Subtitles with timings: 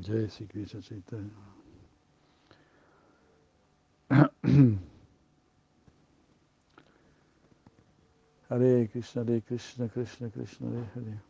[0.00, 1.30] Jai Sri Krishna Chaitanya.
[8.48, 11.22] Hare Krishna, Hare Krishna, Krishna Krishna, Hare Hare.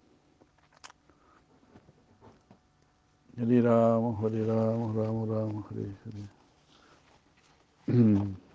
[3.38, 5.94] Hare Rama, Hare Rama, Rama Rama, Hare
[7.88, 8.26] Hare.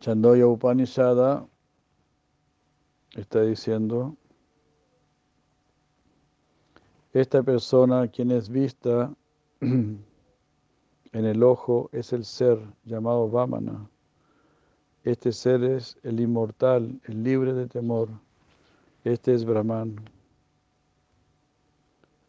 [0.00, 1.46] Chandoya Upanishada
[3.14, 4.16] está diciendo,
[7.12, 9.14] esta persona quien es vista
[9.60, 10.02] en
[11.12, 13.90] el ojo es el ser llamado Vamana.
[15.04, 18.08] Este ser es el inmortal, el libre de temor.
[19.04, 19.96] Este es Brahman.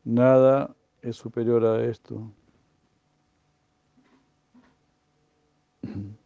[0.03, 2.33] Nada es superior a esto.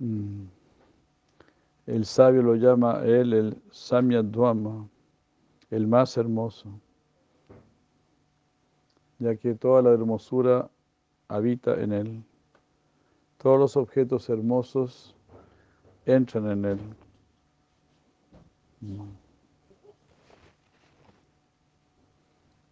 [0.00, 0.48] El
[2.04, 4.88] sabio lo llama él el Samyadvama,
[5.70, 6.70] el más hermoso,
[9.18, 10.70] ya que toda la hermosura
[11.28, 12.24] habita en él.
[13.36, 15.14] Todos los objetos hermosos
[16.06, 16.78] entran en él.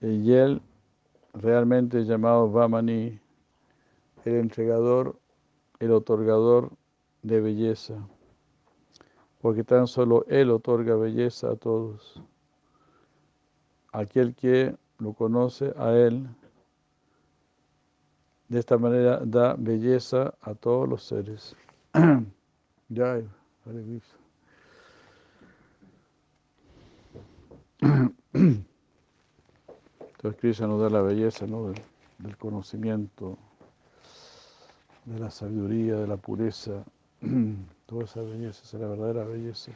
[0.01, 0.62] Y él,
[1.34, 3.21] realmente llamado Vamani,
[4.25, 5.19] el entregador,
[5.81, 6.71] el otorgador
[7.29, 7.95] de belleza,
[9.41, 12.21] porque tan solo Él otorga belleza a todos.
[13.93, 16.27] Aquel que lo conoce a Él,
[18.49, 21.55] de esta manera da belleza a todos los seres.
[22.89, 23.21] ya,
[30.19, 31.69] Entonces Krishna nos da la belleza ¿no?
[31.69, 31.81] del,
[32.19, 33.39] del conocimiento,
[35.05, 36.84] de la sabiduría, de la pureza,
[37.87, 39.73] Toda esa belleza, esa es la verdadera belleza.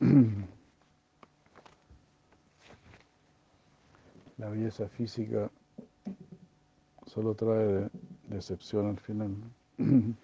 [4.38, 5.50] La belleza física
[7.06, 7.90] solo trae
[8.28, 9.34] decepción al final.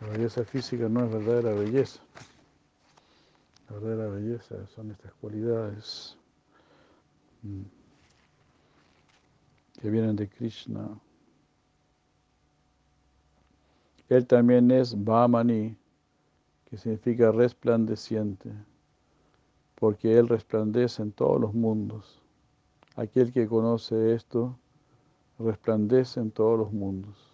[0.00, 2.00] La belleza física no es verdadera belleza.
[3.68, 6.16] La verdadera belleza son estas cualidades
[7.42, 7.62] mm,
[9.80, 10.88] que vienen de Krishna.
[14.08, 15.76] Él también es Vamani,
[16.66, 18.52] que significa resplandeciente,
[19.76, 22.22] porque Él resplandece en todos los mundos.
[22.96, 24.58] Aquel que conoce esto
[25.38, 27.30] resplandece en todos los mundos.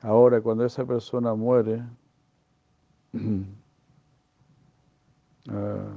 [0.00, 1.82] Ahora, cuando esa persona muere,
[5.48, 5.94] ah,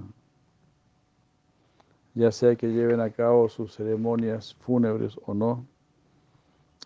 [2.14, 5.66] ya sea que lleven a cabo sus ceremonias fúnebres o no,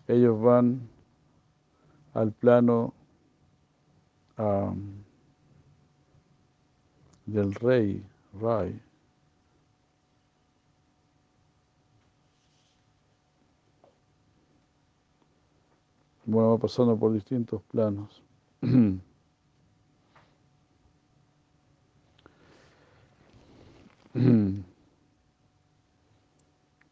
[0.08, 0.88] ellos van
[2.14, 2.94] al plano
[7.26, 8.04] del rey,
[8.40, 8.80] Rai.
[16.24, 18.22] Bueno, pasando por distintos planos.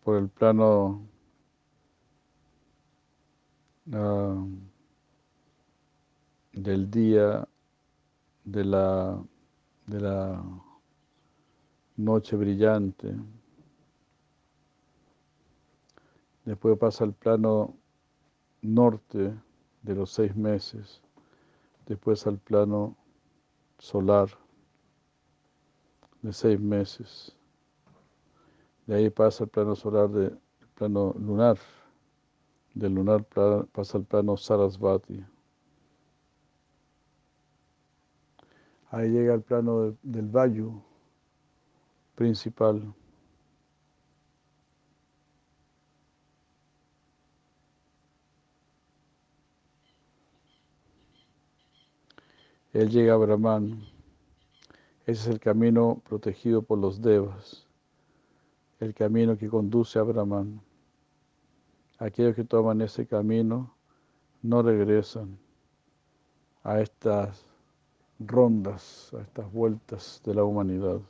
[0.03, 1.03] por el plano
[6.53, 7.47] del día
[8.45, 9.23] de la,
[9.87, 10.43] de la
[11.97, 13.15] noche brillante.
[16.45, 17.77] Después pasa al plano
[18.63, 19.35] norte
[19.83, 21.03] de los seis meses.
[21.87, 22.97] Después al plano
[23.79, 24.29] solar
[26.23, 27.37] de seis meses.
[28.87, 30.37] De ahí pasa al plano solar de
[30.75, 31.59] plano lunar.
[32.75, 33.25] Del lunar
[33.73, 35.25] pasa al plano Sarasvati.
[38.91, 40.83] Ahí llega al plano del Vayu
[42.17, 42.93] principal.
[52.73, 53.81] Él llega a Brahman.
[55.07, 57.67] Ese es el camino protegido por los devas,
[58.81, 60.61] el camino que conduce a Brahman.
[61.99, 63.73] Aquellos que toman ese camino
[64.43, 65.39] no regresan
[66.63, 67.50] a estas
[68.21, 71.01] rondas, a estas vueltas de la humanidad.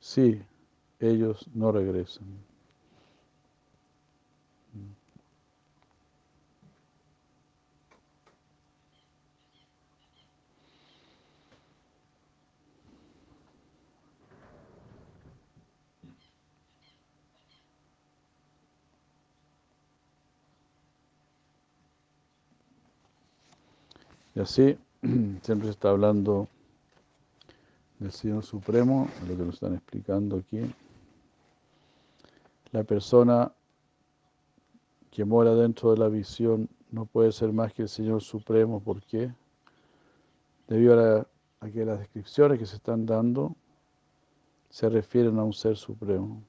[0.00, 0.42] Sí,
[0.98, 2.26] ellos no regresan.
[24.34, 24.78] Y así
[25.42, 26.48] siempre se está hablando
[27.98, 30.60] del Señor Supremo, lo que nos están explicando aquí.
[32.72, 33.52] La persona
[35.10, 38.80] que mora dentro de la visión no puede ser más que el Señor Supremo.
[38.80, 39.32] ¿Por qué?
[40.66, 41.20] Debido
[41.60, 43.54] a, que las descripciones que se están dando
[44.70, 46.42] se refieren a un ser supremo.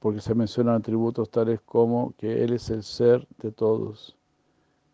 [0.00, 4.16] Porque se mencionan atributos tales como que Él es el ser de todos,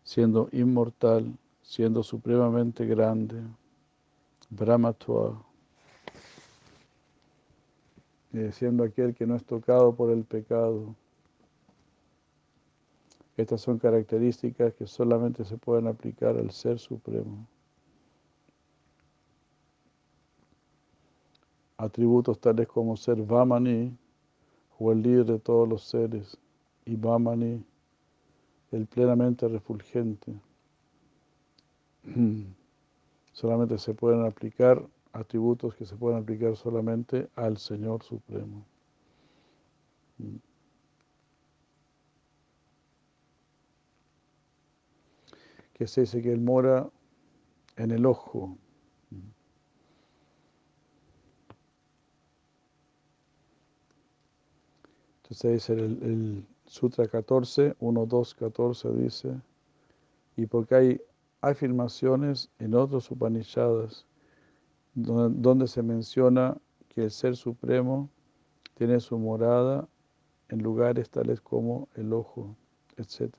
[0.03, 3.41] siendo inmortal, siendo supremamente grande,
[4.49, 5.41] Brahmatva,
[8.51, 10.95] siendo aquel que no es tocado por el pecado.
[13.37, 17.45] Estas son características que solamente se pueden aplicar al Ser Supremo.
[21.77, 23.97] Atributos tales como ser Vamani,
[24.79, 26.37] o el líder de todos los seres,
[26.85, 27.63] y Vamani,
[28.71, 30.33] el plenamente refulgente.
[33.33, 34.85] Solamente se pueden aplicar
[35.15, 38.65] atributos que se pueden aplicar solamente al Señor Supremo.
[45.73, 46.89] Que se dice que Él mora
[47.77, 48.57] en el ojo.
[55.25, 59.41] Entonces el, el Sutra 14, 1, 2, 14 dice,
[60.37, 61.01] y porque hay
[61.41, 64.05] afirmaciones en otros Upanishads
[64.93, 66.55] donde, donde se menciona
[66.89, 68.07] que el Ser Supremo
[68.75, 69.87] tiene su morada
[70.49, 72.55] en lugares tales como el ojo,
[72.97, 73.33] etc.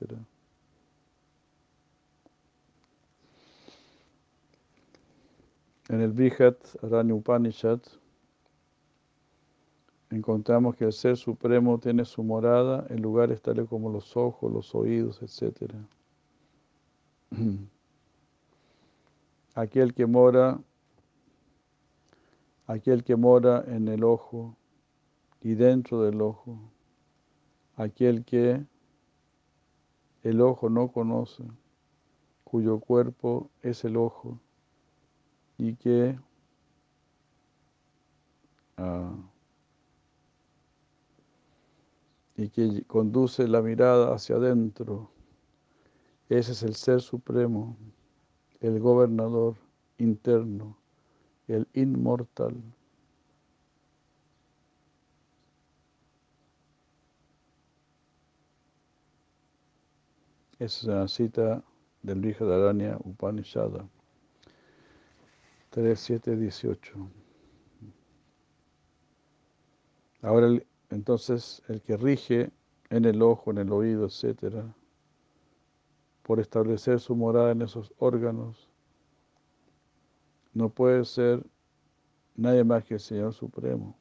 [5.87, 7.79] En el Brihat Aranya Upanishad
[10.09, 14.73] encontramos que el Ser Supremo tiene su morada en lugares tales como los ojos, los
[14.73, 15.73] oídos, etc.
[19.55, 20.61] Aquel que mora,
[22.67, 24.55] aquel que mora en el ojo
[25.41, 26.59] y dentro del ojo,
[27.75, 28.63] aquel que
[30.21, 31.43] el ojo no conoce,
[32.43, 34.39] cuyo cuerpo es el ojo
[35.57, 36.19] y que
[38.77, 39.17] uh,
[42.37, 45.09] y que conduce la mirada hacia adentro.
[46.29, 47.75] Ese es el Ser Supremo,
[48.61, 49.55] el gobernador
[49.97, 50.77] interno,
[51.47, 52.55] el inmortal.
[60.59, 61.63] Esa es una cita
[62.01, 63.87] del Aranya Upanishada
[65.71, 67.09] 3.7.18.
[70.21, 72.51] Ahora el entonces, el que rige
[72.89, 74.63] en el ojo, en el oído, etc.,
[76.23, 78.69] por establecer su morada en esos órganos,
[80.53, 81.45] no puede ser
[82.35, 83.97] nadie más que el Señor Supremo.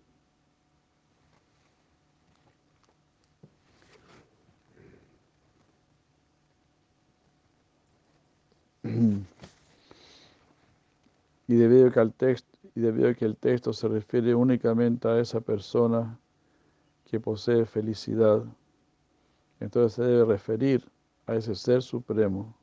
[11.48, 15.40] Y debido, que texto, y debido a que el texto se refiere únicamente a esa
[15.40, 16.18] persona
[17.06, 18.44] que posee felicidad,
[19.60, 20.84] entonces se debe referir
[21.26, 22.54] a ese ser supremo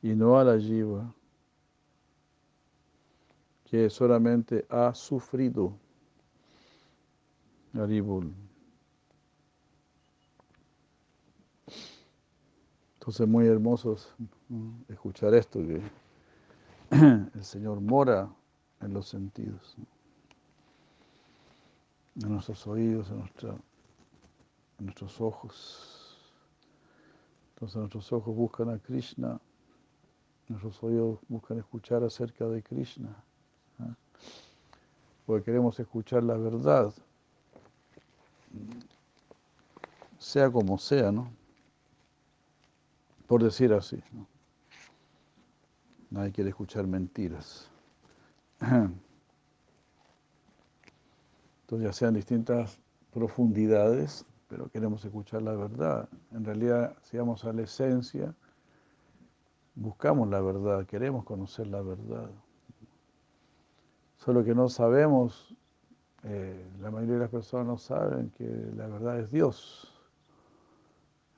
[0.00, 1.12] y no a la jiva
[3.64, 5.76] que solamente ha sufrido.
[7.74, 8.32] Aribul.
[12.94, 13.96] Entonces muy hermoso
[14.88, 15.82] escuchar esto, que
[17.34, 18.32] el Señor mora
[18.80, 19.76] en los sentidos
[22.22, 23.62] en nuestros oídos, en,
[24.78, 26.18] nuestros ojos.
[27.54, 29.40] Entonces nuestros ojos buscan a Krishna,
[30.48, 33.14] nuestros oídos buscan escuchar acerca de Krishna,
[33.78, 33.94] ¿ah?
[35.26, 36.92] porque queremos escuchar la verdad,
[40.18, 41.30] sea como sea, ¿no?
[43.26, 44.26] Por decir así, ¿no?
[46.10, 47.68] Nadie quiere escuchar mentiras.
[51.80, 52.80] Ya sean distintas
[53.12, 56.08] profundidades, pero queremos escuchar la verdad.
[56.32, 58.34] En realidad, si vamos a la esencia,
[59.74, 62.30] buscamos la verdad, queremos conocer la verdad.
[64.16, 65.54] Solo que no sabemos,
[66.22, 68.44] eh, la mayoría de las personas no saben que
[68.76, 69.90] la verdad es Dios.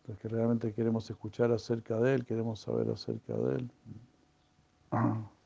[0.07, 3.71] Los que realmente queremos escuchar acerca de Él, queremos saber acerca de Él.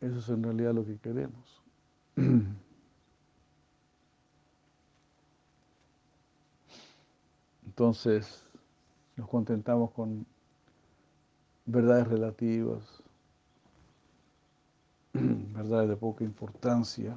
[0.00, 1.63] Eso es en realidad lo que queremos.
[7.66, 8.44] Entonces
[9.16, 10.26] nos contentamos con
[11.66, 12.82] verdades relativas,
[15.12, 17.16] verdades de poca importancia,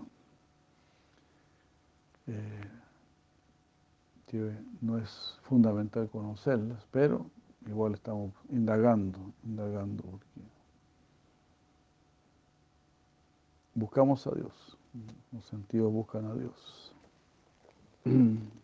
[2.27, 2.67] eh,
[4.81, 7.29] no es fundamental conocerlas, pero
[7.65, 10.41] igual estamos indagando, indagando, porque
[13.73, 14.76] buscamos a Dios,
[15.31, 16.93] los sentidos buscan a Dios.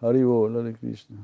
[0.00, 1.18] Haribo, de Krishna.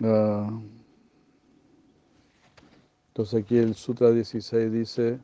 [0.00, 0.62] Uh,
[3.08, 5.20] entonces aquí el Sutra 16 dice,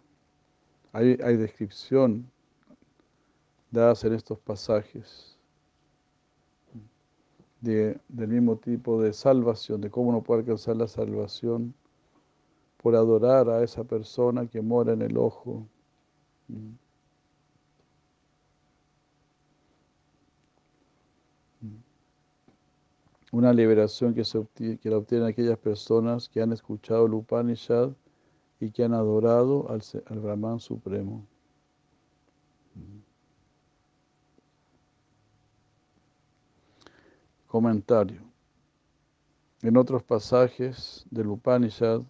[0.94, 2.30] hay, descripción
[3.72, 5.36] dadas en estos pasajes
[7.60, 11.74] del mismo tipo de salvación, de cómo uno puede alcanzar la salvación
[12.76, 15.66] por adorar a esa persona que mora en el ojo.
[23.32, 27.90] Una liberación que, se que la obtienen aquellas personas que han escuchado el Upanishad
[28.60, 31.26] y que han adorado al, al Brahman Supremo.
[37.46, 38.20] Comentario.
[39.62, 42.02] En otros pasajes del Upanishad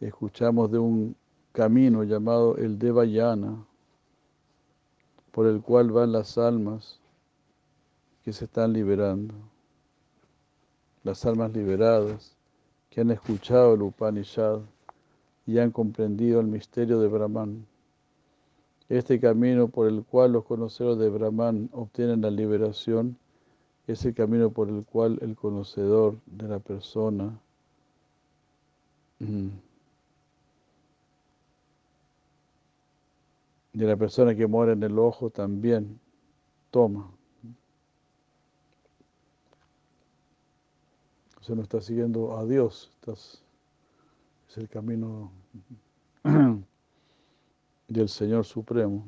[0.00, 1.16] escuchamos de un
[1.52, 3.64] camino llamado el Devayana,
[5.30, 7.00] por el cual van las almas
[8.24, 9.34] que se están liberando.
[11.02, 12.36] Las almas liberadas
[12.90, 14.60] que han escuchado el Upanishad
[15.46, 17.66] y han comprendido el misterio de Brahman.
[18.88, 23.16] Este camino por el cual los conocedores de Brahman obtienen la liberación
[23.86, 27.38] es el camino por el cual el conocedor de la persona
[33.76, 36.00] de la persona que mora en el ojo también
[36.70, 37.10] toma.
[41.38, 43.42] O sea, no está siguiendo a Dios, estás,
[44.56, 45.30] el camino
[47.88, 49.06] del Señor Supremo.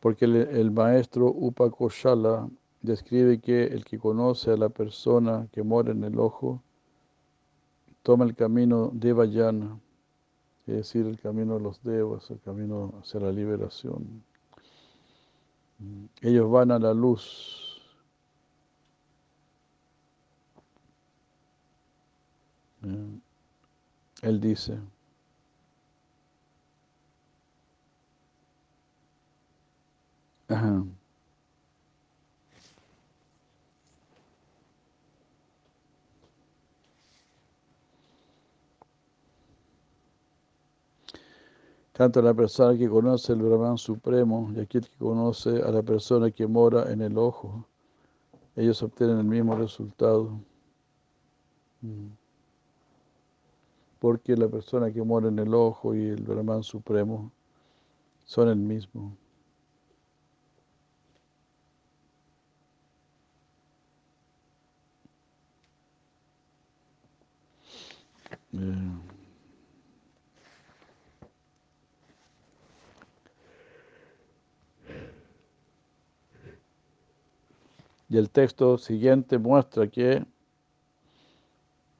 [0.00, 2.48] porque el, maestro Upakoshala
[2.82, 6.62] describe que el que conoce a la persona que mora en el ojo
[8.02, 9.78] toma el camino de Vayana,
[10.66, 14.22] es decir, el camino de los devas, el camino hacia la liberación.
[16.20, 17.80] Ellos van a la luz.
[24.22, 24.78] Él dice,
[41.98, 46.30] Tanto la persona que conoce el Brahman Supremo y aquel que conoce a la persona
[46.30, 47.66] que mora en el ojo,
[48.54, 50.40] ellos obtienen el mismo resultado.
[51.80, 52.06] Mm.
[53.98, 57.32] Porque la persona que mora en el ojo y el Brahman Supremo
[58.26, 59.16] son el mismo.
[68.52, 69.17] Eh.
[78.08, 80.24] Y el texto siguiente muestra que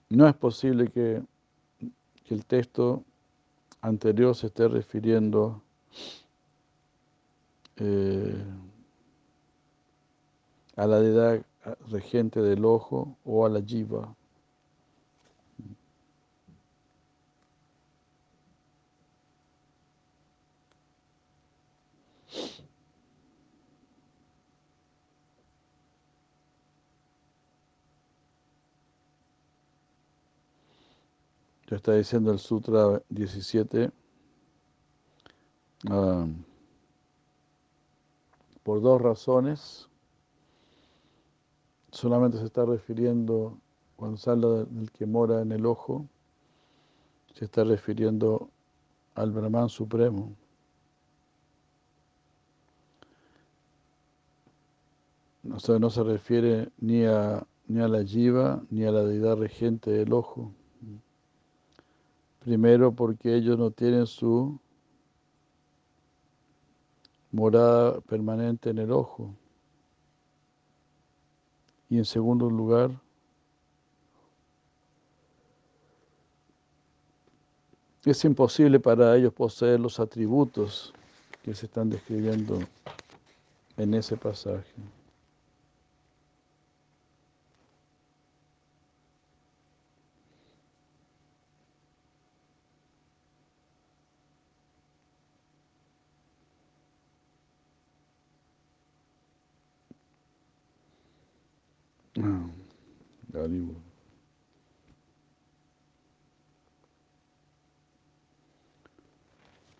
[0.08, 1.22] no es posible que,
[2.30, 3.04] el texto
[3.80, 5.62] anterior se esté refiriendo
[7.76, 8.44] eh,
[10.76, 11.42] a la deidad
[11.90, 14.14] regente del ojo o a la jiva.
[31.70, 33.90] Ya está diciendo el Sutra 17.
[38.62, 39.88] por dos razones.
[41.90, 43.58] Solamente se está refiriendo,
[43.98, 46.06] habla del que mora en el ojo,
[47.34, 48.48] se está refiriendo
[49.14, 50.34] al Brahman Supremo.
[55.42, 60.12] no se refiere ni a, ni a la jiva ni a la deidad regente del
[60.12, 60.52] ojo.
[62.48, 64.58] Primero porque ellos no tienen su
[67.30, 69.34] morada permanente en el ojo.
[71.90, 72.90] Y en segundo lugar,
[78.06, 80.94] es imposible para ellos poseer los atributos
[81.42, 82.60] que se están describiendo
[83.76, 84.72] en ese pasaje.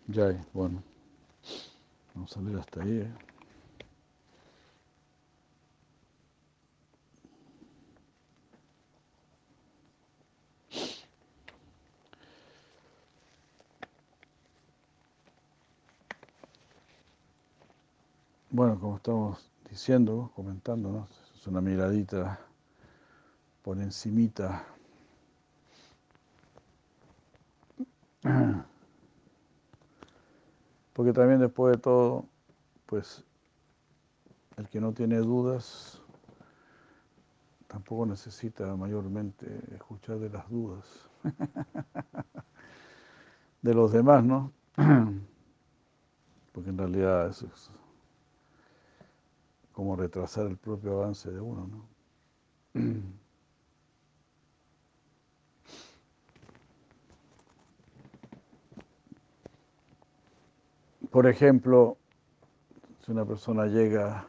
[0.07, 0.81] Ya, bueno,
[2.15, 2.97] vamos a salir hasta ahí.
[3.01, 3.11] ¿eh?
[18.49, 21.07] Bueno, como estamos diciendo, comentando, ¿no?
[21.35, 22.39] es una miradita
[23.61, 24.65] por encimita.
[30.93, 32.25] Porque también después de todo,
[32.85, 33.23] pues
[34.57, 36.01] el que no tiene dudas
[37.67, 40.85] tampoco necesita mayormente escuchar de las dudas
[43.61, 44.51] de los demás, ¿no?
[46.51, 47.71] Porque en realidad eso es
[49.71, 51.85] como retrasar el propio avance de uno, ¿no?
[61.11, 61.97] Por ejemplo,
[63.03, 64.27] si una persona llega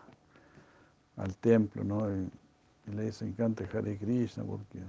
[1.17, 2.11] al templo ¿no?
[2.11, 2.31] y,
[2.93, 4.81] le dice encanta Hare Krishna porque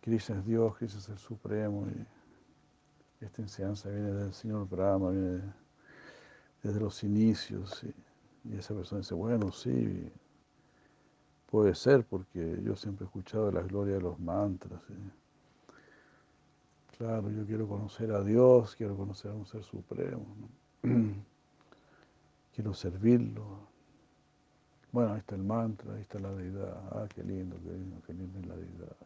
[0.00, 5.42] Krishna es Dios, Krishna es el Supremo y esta enseñanza viene del Señor Brahma, viene
[6.62, 7.84] desde los inicios
[8.44, 10.10] y, esa persona dice, bueno, sí,
[11.50, 14.80] puede ser porque yo siempre he escuchado la gloria de los mantras.
[16.98, 20.26] Claro, yo quiero conocer a Dios, quiero conocer a un ser supremo,
[22.52, 23.68] quiero servirlo.
[24.90, 26.76] Bueno, ahí está el mantra, ahí está la deidad.
[26.90, 28.96] Ah, qué lindo, qué lindo, qué lindo es la deidad.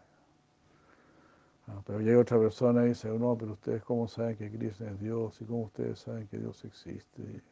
[1.69, 4.99] Ah, pero llega otra persona y dice, no, pero ustedes cómo saben que Cristo es
[4.99, 7.43] Dios y cómo ustedes saben que Dios existe.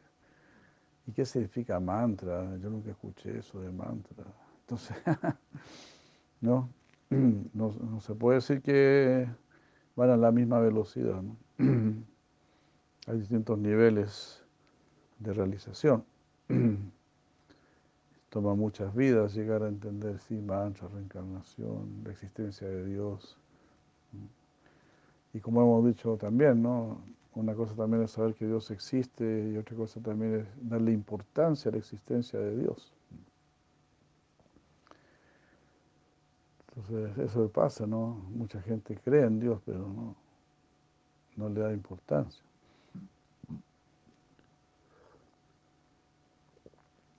[1.05, 2.57] ¿Y qué significa mantra?
[2.57, 4.25] Yo nunca escuché eso de mantra.
[4.61, 4.97] Entonces,
[6.41, 6.67] no,
[7.11, 9.27] no se puede decir que
[9.95, 11.21] van a la misma velocidad.
[13.07, 14.43] Hay distintos niveles
[15.19, 16.03] de realización.
[18.29, 23.37] Toma muchas vidas llegar a entender, sí, mancha, reencarnación, la existencia de Dios.
[25.33, 27.01] Y como hemos dicho también, ¿no?
[27.33, 31.69] Una cosa también es saber que Dios existe y otra cosa también es darle importancia
[31.69, 32.93] a la existencia de Dios.
[36.81, 38.21] Entonces, eso pasa, ¿no?
[38.29, 40.15] Mucha gente cree en Dios, pero no,
[41.35, 42.41] no le da importancia.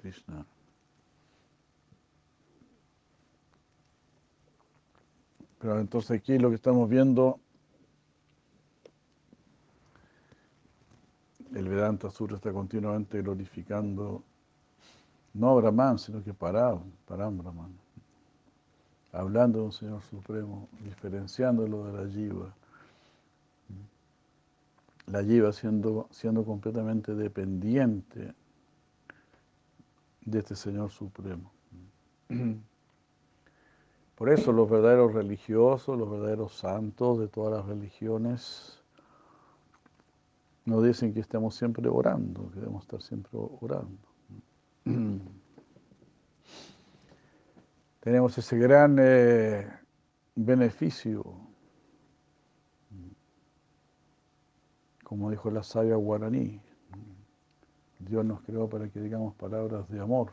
[0.01, 0.45] Krishna.
[5.63, 7.39] Pero entonces aquí lo que estamos viendo,
[11.55, 14.21] el Vedanta Sutra está continuamente glorificando
[15.33, 17.73] no a Brahman, sino que para, para Brahman.
[19.13, 22.53] Hablando de un Señor Supremo, diferenciándolo de la Jiva.
[25.05, 28.33] La Jiva siendo, siendo completamente dependiente
[30.25, 31.49] de este Señor Supremo.
[34.15, 38.83] Por eso los verdaderos religiosos, los verdaderos santos de todas las religiones,
[40.65, 43.97] nos dicen que estemos siempre orando, que debemos estar siempre orando.
[47.99, 49.67] Tenemos ese gran eh,
[50.35, 51.23] beneficio,
[55.03, 56.61] como dijo la sabia guaraní,
[57.99, 60.31] Dios nos creó para que digamos palabras de amor.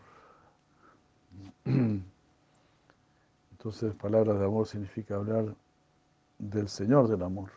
[3.60, 5.54] Entonces, palabras de amor significa hablar
[6.38, 7.50] del Señor del amor.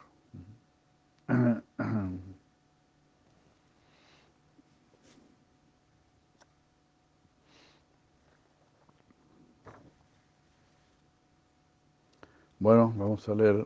[12.60, 13.66] Bueno, vamos a leer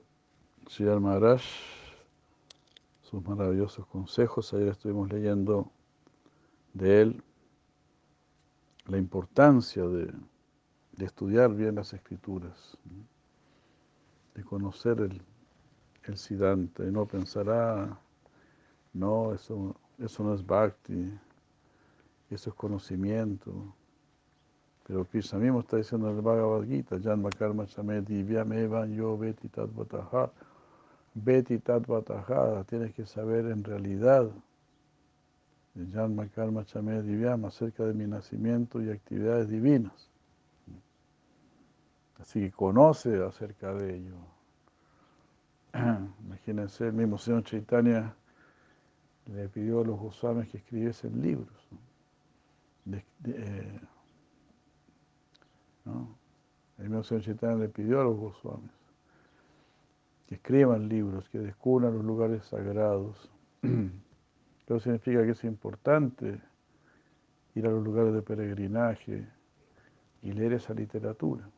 [0.67, 1.41] Sridhar Maharaj,
[3.01, 4.53] sus maravillosos consejos.
[4.53, 5.71] Ayer estuvimos leyendo
[6.73, 7.23] de él
[8.85, 10.13] la importancia de,
[11.05, 12.77] estudiar bien las escrituras,
[14.33, 15.21] de conocer el,
[16.05, 17.99] el Siddhanta y no pensar, ah,
[18.93, 21.11] no, eso, eso no es bhakti,
[22.29, 23.53] eso es conocimiento.
[24.87, 28.53] Pero Krishna mismo está diciendo en el Bhagavad Gita, Janma Karma Chame Divyam
[28.93, 30.31] Yo Beti Tatvataha.
[31.13, 34.29] Beti Tatvataha, tienes que saber en realidad,
[35.91, 40.09] Janma Karma Chame Divyam, acerca de mi nacimiento y actividades divinas.
[42.19, 44.15] Así que conoce acerca de ello.
[46.25, 48.15] Imagínense, el mismo señor Chaitanya
[49.25, 51.67] le pidió a los Goswamis que escribiesen libros.
[53.25, 53.79] Eh,
[56.77, 58.77] el mismo señor Chaitanya le pidió a los Goswamis
[60.27, 63.29] que escriban libros, que descubran los lugares sagrados.
[64.65, 66.41] Eso significa que es importante
[67.55, 69.25] ir a los lugares de peregrinaje
[70.21, 71.49] y leer esa literatura.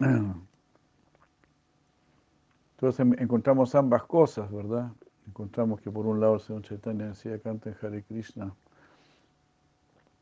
[2.72, 4.90] Entonces encontramos ambas cosas, ¿verdad?
[5.30, 8.52] encontramos que por un lado el Señor Chaitanya decía canten Hare Krishna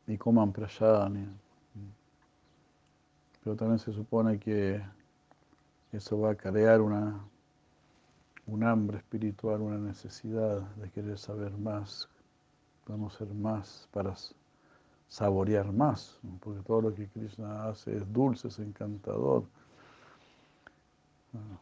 [0.06, 1.26] y coman prashadani.
[3.42, 4.82] Pero también se supone que
[5.92, 7.18] eso va a crear una,
[8.46, 12.08] un hambre espiritual, una necesidad de querer saber más,
[12.86, 14.14] conocer más para
[15.08, 19.44] saborear más, porque todo lo que Krishna hace es dulce, es encantador.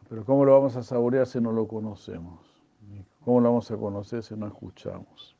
[0.09, 2.39] Pero ¿cómo lo vamos a saborear si no lo conocemos?
[3.23, 5.35] ¿Cómo lo vamos a conocer si no escuchamos?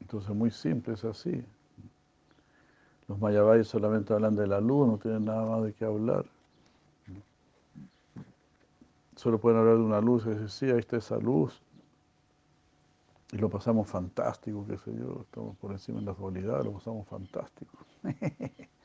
[0.00, 1.44] Entonces, muy simple, es así.
[3.08, 6.24] Los mayavayas solamente hablan de la luz, no tienen nada más de qué hablar.
[9.16, 11.60] Solo pueden hablar de una luz y decir, sí, ahí está esa luz.
[13.32, 17.08] Y lo pasamos fantástico, qué sé yo, estamos por encima de la dualidad, lo pasamos
[17.08, 17.76] fantástico.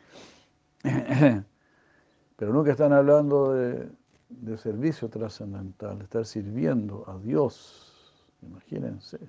[2.38, 3.90] Pero nunca están hablando de,
[4.58, 8.26] servicio trascendental, de estar sirviendo a Dios.
[8.42, 9.20] Imagínense.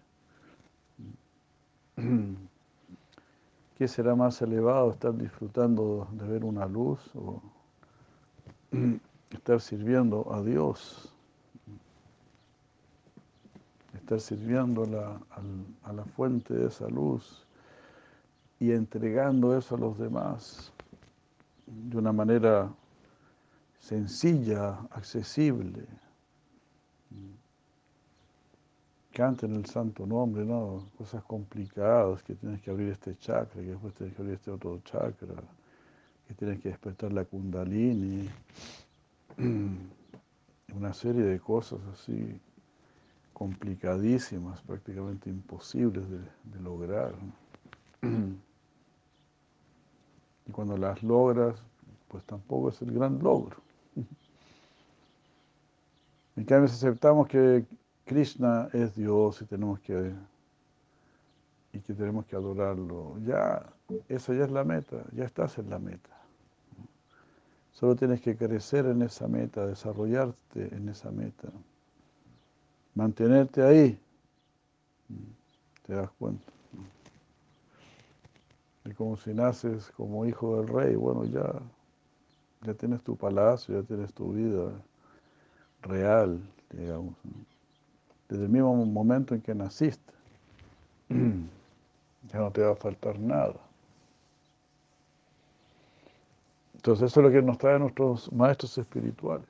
[3.77, 7.43] ¿Qué será más elevado, estar disfrutando de ver una luz o
[9.31, 11.13] estar sirviendo a Dios?
[13.95, 17.47] Estar sirviendo a la fuente de esa luz
[18.59, 20.72] y entregando eso a los demás
[21.73, 22.73] de una manera
[23.79, 25.87] sencilla, accesible.
[29.13, 30.87] Canten el santo nombre, ¿no?
[30.97, 34.81] Cosas complicadas, que tienes que abrir este chakra, que después tienes que abrir este otro
[34.85, 35.35] chakra,
[36.27, 38.29] que tienes que despertar la kundalini.
[40.75, 42.41] Una serie de cosas así
[43.33, 47.15] complicadísimas, prácticamente imposibles de, lograr.
[50.47, 51.63] Y cuando las logras,
[52.09, 53.57] pues tampoco es el gran logro.
[56.35, 57.67] En cambio, si aceptamos que
[58.07, 60.15] Krishna es Dios y tenemos que
[61.73, 63.65] y que tenemos que adorarlo, ya
[64.09, 66.11] esa ya es la meta, ya estás en la meta.
[67.73, 71.49] Solo tienes que crecer en esa meta, desarrollarte en esa meta,
[72.95, 73.99] mantenerte ahí.
[75.87, 76.45] ¿Te das cuenta?
[78.85, 81.53] Y como si naces como hijo del rey, bueno, ya,
[82.63, 84.73] ya tienes tu palacio, ya tienes tu vida
[85.83, 86.41] real,
[86.71, 87.15] digamos,
[88.29, 90.13] desde el mismo momento en que naciste.
[91.09, 93.55] ya no te va a faltar nada.
[96.75, 99.47] Entonces eso es lo que nos traen nuestros maestros espirituales.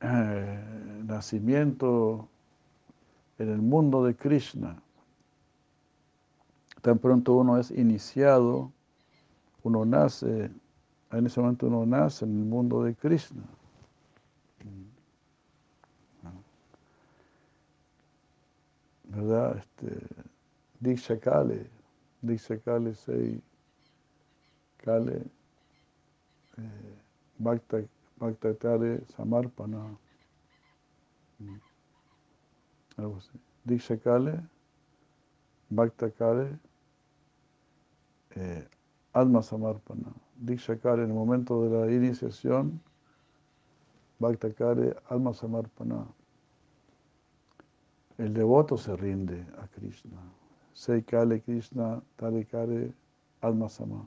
[0.00, 2.28] Eh, nacimiento
[3.38, 4.82] en el mundo de Krishna.
[6.82, 8.72] Tan pronto uno es iniciado,
[9.62, 10.50] uno nace,
[11.10, 13.42] en ese momento uno nace en el mundo de Krishna.
[19.08, 19.58] ¿verdad?
[19.58, 20.06] Este,
[20.80, 21.66] Diksha Kale,
[22.22, 23.40] Diksha Kale Sei
[24.78, 25.24] Kale,
[26.56, 26.94] eh,
[27.38, 27.82] Bhakta,
[28.18, 29.96] Bhakta Kale Samarpana.
[32.96, 33.40] Algo así.
[33.64, 34.40] Diksha Kale,
[35.70, 36.58] Bhakta Kale,
[38.38, 38.68] eh,
[39.12, 40.12] Alma Samarpana.
[40.36, 42.80] Diksha Kale en el momento de la iniciación,
[44.18, 46.06] Bhakta Kale, Alma Samarpana.
[48.16, 50.18] El devoto se rinde a Krishna.
[50.72, 52.92] Sei Kale Krishna, Tale Kale,
[53.40, 54.06] Alma Sama.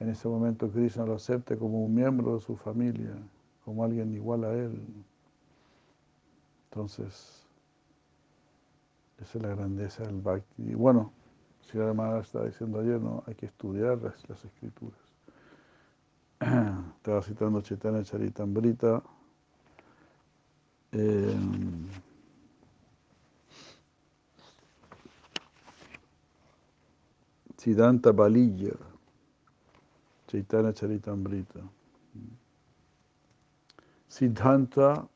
[0.00, 3.14] En ese momento Krishna lo acepta como un miembro de su familia,
[3.64, 4.82] como alguien igual a él.
[6.70, 7.46] Entonces,
[9.20, 10.74] esa es la grandeza del Bhakti.
[10.74, 11.12] Bueno,
[11.70, 13.22] si la estaba diciendo ayer, ¿no?
[13.26, 14.98] hay que estudiar las, las escrituras.
[16.96, 19.02] Estaba citando Chaitanya Charitambrita.
[20.92, 21.36] Eh,
[27.56, 28.74] Siddhanta Balilla,
[30.26, 31.60] Chaitanya Charitambrita.
[34.08, 35.08] Siddhanta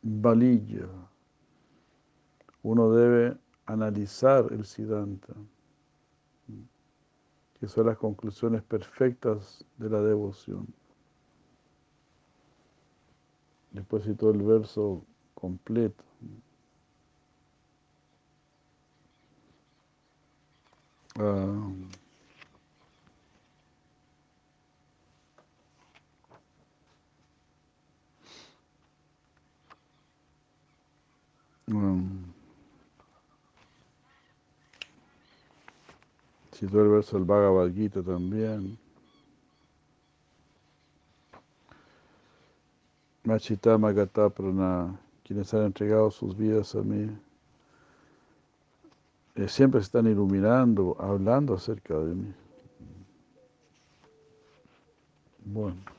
[0.00, 0.86] Balilla.
[2.62, 5.34] Uno debe analizar el Siddhanta,
[7.60, 10.66] que son las conclusiones perfectas de la devoción.
[13.70, 16.04] Después citó el verso completo.
[21.18, 21.70] Ah,
[31.68, 32.25] um,
[36.56, 38.78] citó el verso del Bhagavad Gita también.
[43.24, 47.10] Machitama Gata Prana, quienes han entregado sus vidas a mí.
[49.34, 52.34] Eh, siempre están iluminando, hablando acerca de mí.
[55.44, 55.95] Bueno.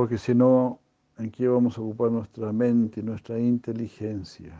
[0.00, 0.80] Porque si no,
[1.18, 4.58] ¿en qué vamos a ocupar nuestra mente y nuestra inteligencia?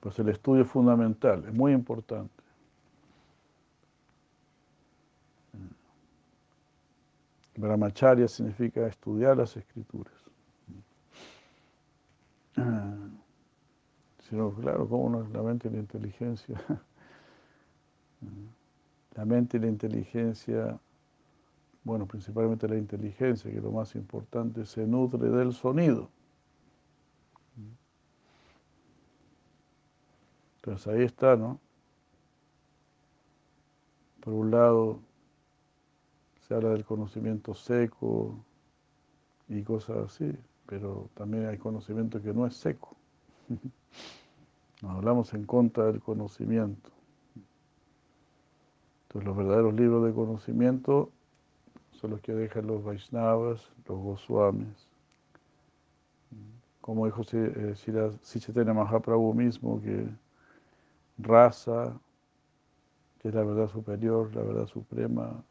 [0.00, 2.44] Pues el estudio es fundamental, es muy importante.
[7.56, 10.12] Brahmacharya significa estudiar las escrituras.
[14.28, 16.62] Si no, claro, ¿cómo no es la mente y la inteligencia?
[19.14, 20.78] La mente y la inteligencia
[21.86, 26.10] bueno, principalmente la inteligencia, que es lo más importante, se nutre del sonido.
[30.56, 31.60] Entonces ahí está, ¿no?
[34.20, 34.98] Por un lado,
[36.40, 38.44] se habla del conocimiento seco
[39.48, 42.96] y cosas así, pero también hay conocimiento que no es seco.
[44.82, 46.90] Nos hablamos en contra del conocimiento.
[49.04, 51.12] Entonces los verdaderos libros de conocimiento
[52.00, 54.88] son los que dejan los Vaishnavas, los Goswamis.
[56.80, 57.22] Como dijo
[58.22, 60.06] Sichetena Mahaprabhu mismo, que
[61.18, 61.98] raza,
[63.18, 65.42] que es la verdad superior, la verdad suprema,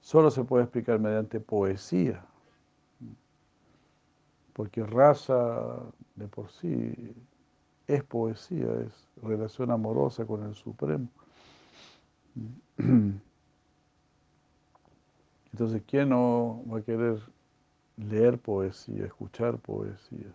[0.00, 2.24] solo se puede explicar mediante poesía.
[4.54, 5.82] Porque raza
[6.14, 7.14] de por sí
[7.86, 11.08] es poesía, es relación amorosa con el Supremo.
[15.54, 17.16] Entonces, ¿quién no va a querer
[17.96, 20.34] leer poesía, escuchar poesía?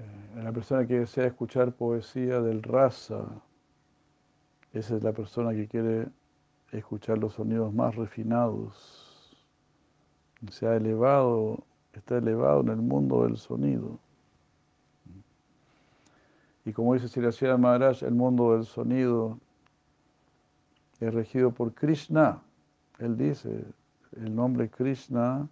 [0.00, 3.24] Eh, la persona que desea escuchar poesía del raza,
[4.72, 6.08] esa es la persona que quiere
[6.72, 9.38] escuchar los sonidos más refinados.
[10.50, 14.00] Se ha elevado, está elevado en el mundo del sonido.
[16.64, 19.38] Y como dice Siracía Maharaj, el mundo del sonido
[21.04, 22.40] es regido por Krishna.
[22.98, 23.64] Él dice,
[24.16, 25.48] el nombre Krishna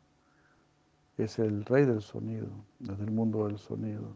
[1.18, 4.12] es el rey del sonido, desde el mundo del sonido.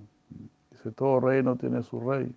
[0.70, 2.34] Dice, todo reino tiene su rey.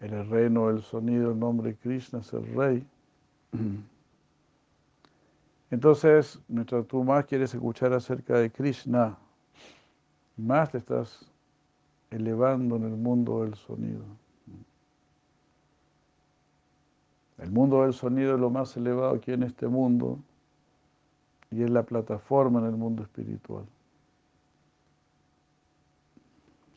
[0.00, 2.86] En el reino del sonido el nombre Krishna es el rey.
[5.70, 9.16] Entonces, mientras tú más quieres escuchar acerca de Krishna,
[10.36, 11.26] más te estás
[12.10, 14.04] elevando en el mundo del sonido.
[17.38, 20.18] El mundo del sonido es lo más elevado aquí en este mundo
[21.50, 23.64] y es la plataforma en el mundo espiritual.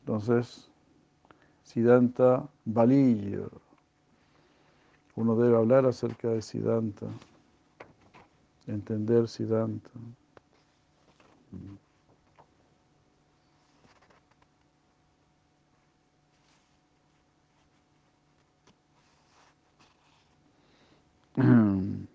[0.00, 0.70] Entonces,
[1.62, 3.46] Siddhanta Baliya.
[5.14, 7.06] Uno debe hablar acerca de Siddhanta,
[8.66, 9.90] entender Siddhanta.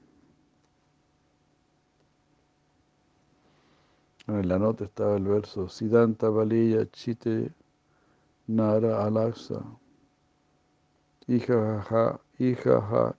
[4.27, 7.51] En la nota estaba el verso Siddhanta Baliya Chite
[8.47, 9.63] Nara Alaksa
[11.27, 13.15] Ijaja Ijaja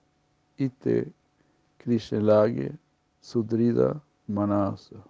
[0.57, 1.11] Ite
[1.77, 2.71] Krishnelage
[3.21, 5.03] Sudrida Manasa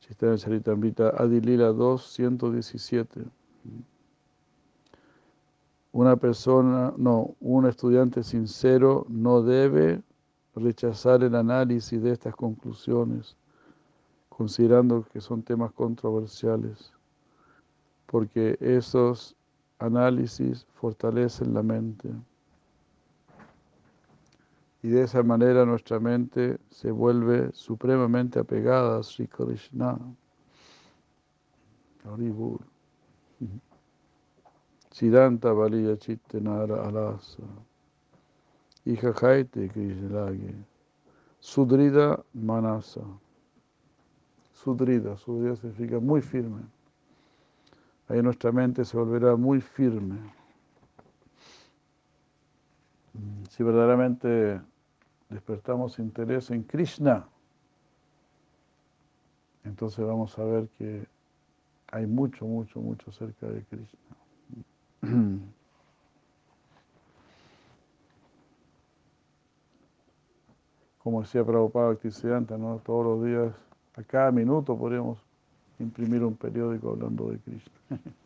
[0.00, 3.24] Chitana Charitamrita Adilila 2, 117
[5.92, 10.02] una persona, no, un estudiante sincero no debe
[10.54, 13.36] rechazar el análisis de estas conclusiones,
[14.28, 16.92] considerando que son temas controversiales,
[18.06, 19.36] porque esos
[19.78, 22.08] análisis fortalecen la mente.
[24.82, 29.98] Y de esa manera nuestra mente se vuelve supremamente apegada a Sri Krishna.
[35.00, 37.42] Siddhanta Baliya Chittenara Alasa.
[38.84, 40.54] Hija Jaite Krishnalage.
[41.40, 43.00] Sudrida Manasa.
[44.52, 46.60] Sudrida, Sudrida significa muy firme.
[48.08, 50.18] Ahí nuestra mente se volverá muy firme.
[53.48, 54.60] Si verdaderamente
[55.30, 57.26] despertamos interés en Krishna,
[59.64, 61.06] entonces vamos a ver que
[61.90, 64.19] hay mucho, mucho, mucho cerca de Krishna.
[70.98, 72.78] Como decía Prabhupada Bhaktisiddhanta, ¿no?
[72.84, 73.54] todos los días,
[73.94, 75.18] a cada minuto podríamos
[75.78, 77.72] imprimir un periódico hablando de Krishna.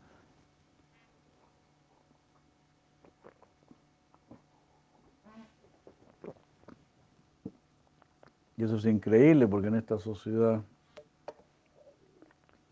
[8.56, 10.62] Y eso es increíble porque en esta sociedad,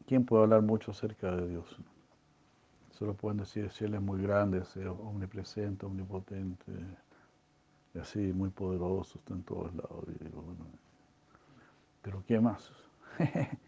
[0.06, 1.76] ¿quién puede hablar mucho acerca de Dios?
[3.02, 6.72] Solo pueden decir si Él es muy grande, es omnipresente, omnipotente,
[8.00, 10.04] así, muy poderoso, está en todos lados.
[12.00, 12.70] Pero ¿qué más?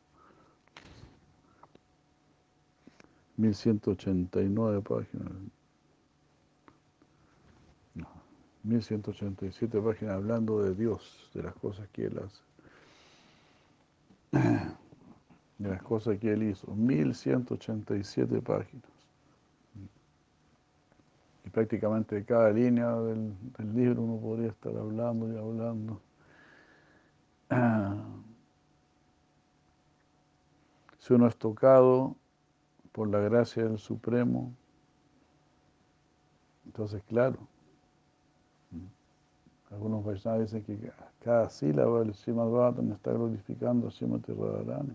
[3.37, 5.31] 1189 páginas.
[8.63, 12.41] 1187 páginas hablando de Dios, de las cosas que Él hace.
[15.59, 16.73] De las cosas que Él hizo.
[16.73, 19.02] 1187 páginas.
[21.53, 23.35] Prácticamente de cada línea del,
[23.73, 26.01] libro uno podría estar hablando y hablando.
[30.97, 32.15] Si uno es tocado
[32.93, 34.53] por la gracia del Supremo,
[36.65, 37.39] entonces claro,
[39.69, 44.93] algunos Vaishnavas dicen que cada sílaba del Srimad Bhattan está glorificando a Radharani.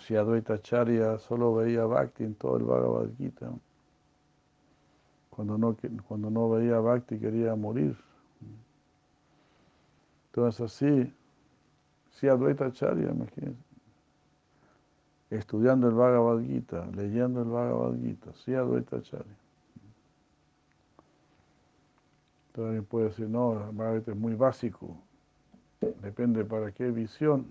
[0.00, 3.50] Si Advaita Acharya solo veía Bhakti en todo el Bhagavad Gita.
[5.30, 7.96] Cuando no, cuando no veía Bhakti quería morir.
[10.26, 11.14] Entonces así,
[12.10, 13.62] si Advaita Acharya, imagínense,
[15.30, 19.36] estudiando el Bhagavad Gita, leyendo el Bhagavad Gita, si Advaita Acharya.
[22.48, 24.96] Entonces alguien puede decir, no, el Bhagavad es muy básico,
[26.02, 27.46] depende para qué visión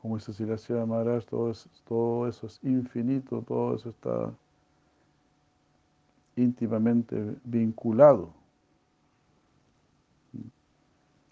[0.00, 1.52] como dice Silasia Maharaj, todo,
[1.86, 4.32] todo eso es infinito, todo eso está
[6.36, 8.32] íntimamente vinculado.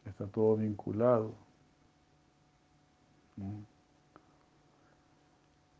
[0.04, 1.32] Está todo vinculado.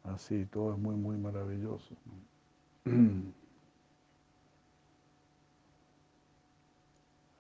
[0.05, 1.95] Así, todo es muy, muy maravilloso.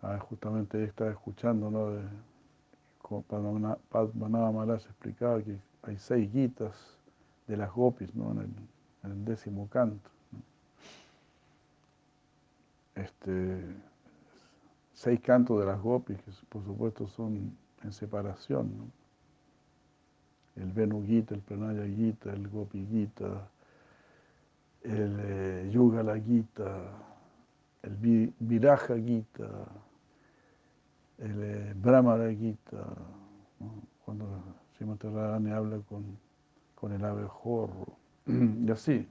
[0.00, 1.90] Ah, justamente estaba escuchando, ¿no?
[3.08, 6.74] Como Padmanabha Maharaj explicaba que hay seis guitas
[7.46, 8.32] de las gopis ¿no?
[8.32, 8.54] en,
[9.02, 10.10] el, décimo canto.
[12.94, 13.64] Este,
[14.92, 18.92] seis cantos de las gopis, que por supuesto son en separación.
[20.56, 23.48] El Venu Gita, el Pranaya Gita, el Gopi Gita,
[24.82, 26.90] el eh, Yugala Gita,
[27.82, 29.48] el Viraja Gita,
[31.18, 32.84] el eh, Brahmara Gita,
[34.04, 34.26] cuando
[34.76, 36.18] Srimati Radharani habla con,
[36.74, 37.86] con el abejorro,
[38.26, 39.08] y así.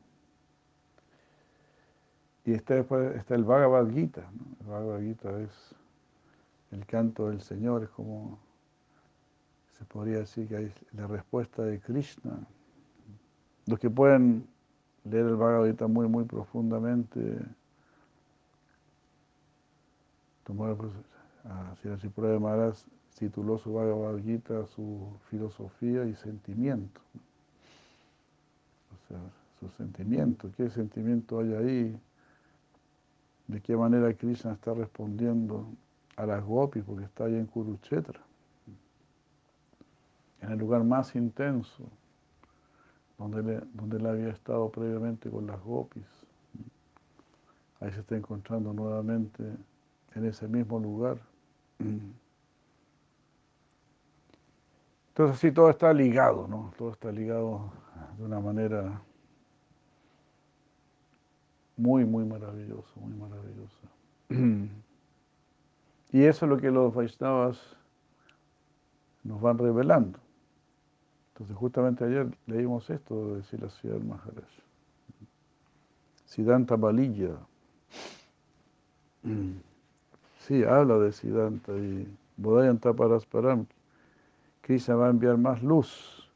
[2.45, 4.24] Y está después está el Bhagavad Gita.
[4.62, 5.76] El Bhagavad Gita es
[6.72, 8.39] el canto del Señor, es como
[9.78, 12.39] se podría decir que hay la respuesta de Krishna.
[13.66, 14.47] Los que pueden
[15.03, 17.38] leer el Bhagavad Gita muy, muy profundamente,
[20.45, 20.78] tomar
[21.48, 22.76] pues, a Sirasipura Maharaj
[23.18, 27.02] tituló su Bhagavad Gita su filosofía y sentimiento.
[28.93, 29.20] O sea,
[29.60, 32.00] su sentimiento, qué sentimiento hay ahí,
[33.48, 35.68] de qué manera Krishna está respondiendo
[36.16, 38.20] a las gopis, porque está ahí en Kurukshetra,
[40.41, 41.86] en el lugar más intenso,
[43.18, 46.06] donde, donde él había estado previamente con las gopis.
[47.80, 49.43] Ahí se está encontrando nuevamente
[50.14, 51.18] en ese mismo lugar.
[55.09, 56.71] Entonces sí, todo está ligado, ¿no?
[56.78, 57.71] Todo está ligado
[58.17, 59.01] de una manera
[61.75, 63.88] muy, muy maravillosa, muy maravillosa.
[66.09, 67.59] Y eso es lo que los Vaishnavas
[69.23, 70.17] nos van revelando.
[71.34, 74.47] Entonces justamente ayer leímos esto de decir la ciudad Maharaj.
[76.25, 77.38] Siddhanta Balilla.
[80.48, 83.66] Sí, habla de Siddhanta y Bodhayanta Parasparam.
[84.62, 86.32] Krishna va a enviar más luz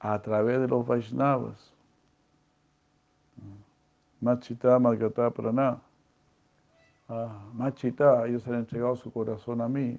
[0.00, 1.72] a través de los Vaishnavas.
[4.20, 5.80] Machita Margata Prana.
[7.08, 9.96] Ah, Machita, ellos han entregado su corazón a mí.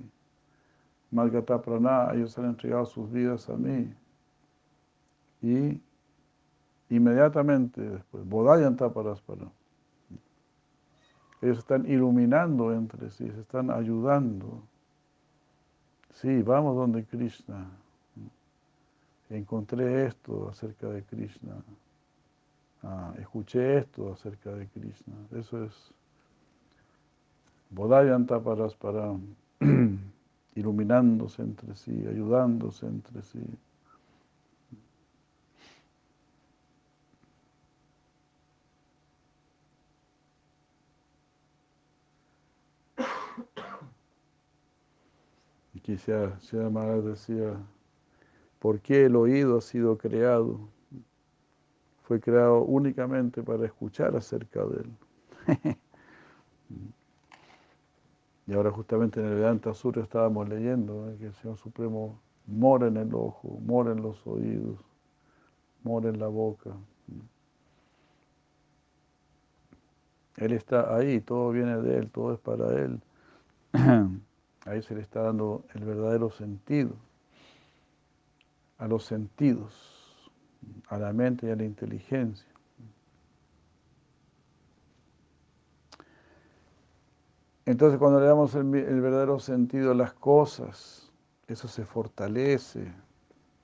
[1.09, 3.93] Margata Prana, ellos han entregado sus vidas a mí.
[5.41, 5.81] Y
[6.89, 9.51] inmediatamente después, Bodhayanta Parasparam.
[11.41, 14.61] Ellos están iluminando entre sí, se están ayudando.
[16.13, 17.67] Sí, vamos donde Krishna.
[19.29, 21.53] Encontré esto acerca de Krishna.
[22.83, 25.15] Ah, escuché esto acerca de Krishna.
[25.31, 25.93] Eso es
[27.69, 28.67] Bodhayanta para
[30.55, 33.39] iluminándose entre sí, ayudándose entre sí.
[45.81, 47.57] Quizá Sri Maharaj decía,
[48.59, 50.59] ¿por qué el oído ha sido creado?
[52.03, 54.91] Fue creado únicamente para escuchar acerca de él.
[58.47, 61.17] y ahora justamente en el Vedanta Sur estábamos leyendo ¿eh?
[61.17, 64.77] que el Señor Supremo mora en el ojo, mora en los oídos,
[65.83, 66.71] mora en la boca.
[70.37, 73.01] Él está ahí, todo viene de Él, todo es para Él.
[74.65, 76.95] Ahí se le está dando el verdadero sentido
[78.77, 80.31] a los sentidos,
[80.87, 82.47] a la mente y a la inteligencia.
[87.65, 91.11] Entonces cuando le damos el, verdadero sentido a las cosas,
[91.47, 92.91] eso se fortalece,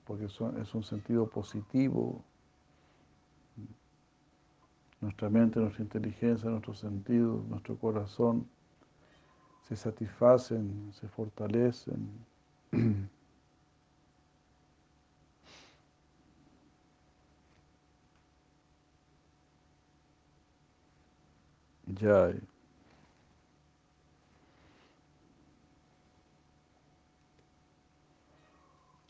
[0.06, 2.24] porque es un sentido positivo.
[5.02, 8.48] Nuestra mente, nuestra inteligencia, nuestros sentidos, nuestro corazón
[9.68, 12.10] se satisfacen, se fortalecen.
[22.02, 22.34] Ya.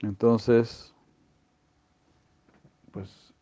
[0.02, 0.94] Entonces,
[2.92, 3.34] pues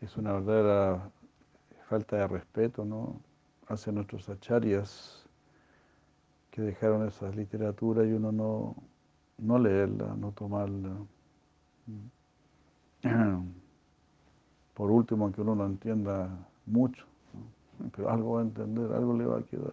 [0.00, 1.10] es una verdadera
[1.88, 3.20] falta de respeto, ¿no?
[3.66, 5.27] Hacia nuestros acharyas
[6.50, 8.76] que dejaron esas literaturas y uno no,
[9.38, 10.96] no leerla, no tomarla.
[14.74, 16.28] Por último, aunque uno no entienda
[16.66, 17.04] mucho,
[17.96, 19.72] pero algo va a entender, algo le va a quedar.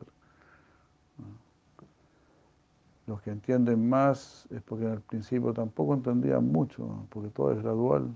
[3.08, 8.10] Los que entienden más es porque al principio tampoco entendían mucho, porque todo es gradual.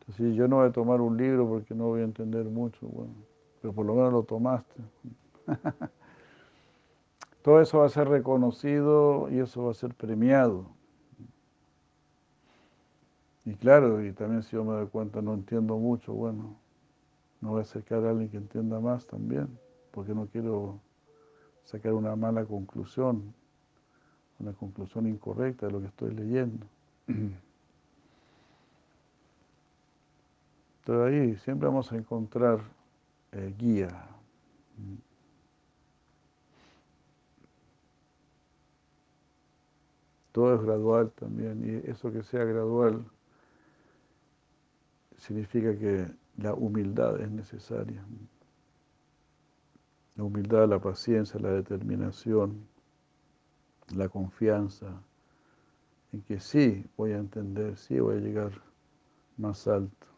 [0.00, 3.14] Entonces, yo no voy a tomar un libro porque no voy a entender mucho, bueno,
[3.60, 4.80] pero por lo menos lo tomaste.
[7.44, 10.66] Todo eso va a ser reconocido y eso va a ser premiado.
[13.44, 16.56] Y claro, y también si yo me doy cuenta no entiendo mucho, bueno,
[17.40, 19.56] no voy a acercar a alguien que entienda más también,
[19.92, 20.80] porque no quiero
[21.64, 23.32] sacar una mala conclusión
[24.38, 26.66] una conclusión incorrecta de lo que estoy leyendo.
[30.80, 32.60] Entonces ahí siempre vamos a encontrar
[33.32, 34.08] eh, guía.
[40.34, 43.04] Todo es gradual también y eso que sea gradual
[45.16, 46.08] significa que
[46.38, 48.04] la humildad es necesaria.
[50.16, 52.66] La humildad, la paciencia, la determinación,
[53.94, 54.88] la confianza
[56.12, 58.60] en que sí voy a entender, sí voy a llegar
[59.36, 60.08] más alto.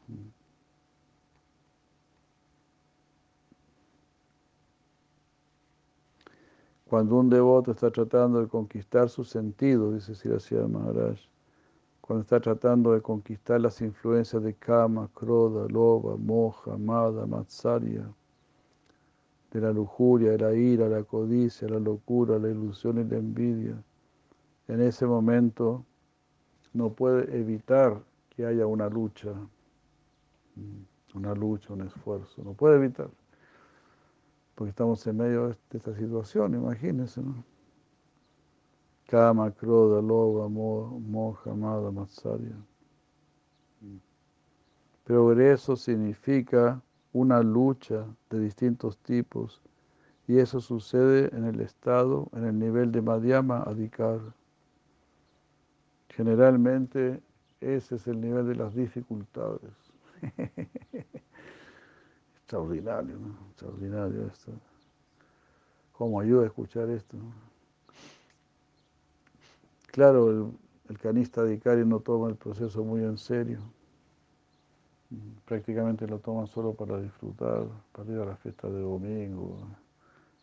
[6.88, 11.18] Cuando un devoto está tratando de conquistar su sentido, dice Siracía Maharaj,
[12.00, 18.08] cuando está tratando de conquistar las influencias de Kama, Kroda, Loba, Moja, Mada, Matsarya,
[19.50, 23.82] de la lujuria, de la ira, la codicia, la locura, la ilusión y la envidia,
[24.68, 25.84] en ese momento
[26.72, 29.32] no puede evitar que haya una lucha,
[31.14, 33.08] una lucha, un esfuerzo, no puede evitar,
[34.56, 37.44] porque estamos en medio de esta situación, imagínense, ¿no?
[39.06, 42.56] Kama, Kroda, Loba, Moja, Mada, Matsarya.
[45.38, 46.82] eso significa
[47.12, 49.62] una lucha de distintos tipos
[50.26, 54.20] y eso sucede en el estado, en el nivel de Madhyama Adhikar.
[56.08, 57.22] Generalmente
[57.60, 59.92] ese es el nivel de las dificultades.
[62.46, 63.34] Extraordinario, ¿no?
[63.50, 64.52] Extraordinario esto.
[65.90, 67.16] ¿Cómo ayuda a escuchar esto?
[69.88, 70.52] Claro,
[70.88, 73.58] el, canista Dikari no toma el proceso muy en serio.
[75.44, 79.58] Prácticamente lo toma solo para disfrutar, para ir a la fiesta de domingo,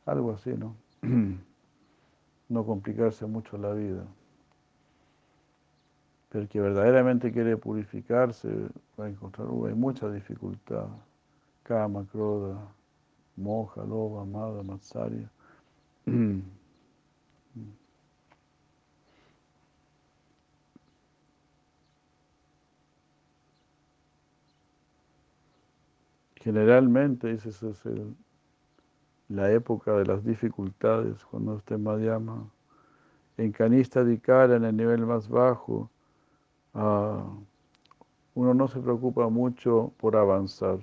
[0.06, 0.76] algo así, ¿no?
[2.49, 4.06] No complicarse mucho la vida.
[6.28, 8.49] Pero el que verdaderamente quiere purificarse
[8.99, 10.88] va a encontrar, uh, hay mucha dificultad.
[11.64, 12.57] Kama, Kroda,
[13.38, 15.30] Moja, Loba, Amada, Matsarya.
[26.36, 27.86] Generalmente, esa es
[29.30, 32.51] la época de las dificultades, cuando usted llama
[33.38, 35.89] En canista de cara, en el nivel más bajo,
[36.74, 37.26] ah,
[38.36, 40.80] uno no se preocupa mucho por avanzar.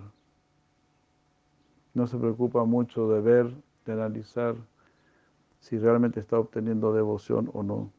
[1.94, 4.54] No se preocupa mucho de ver, de analizar
[5.60, 7.90] si realmente está obteniendo devoción o no.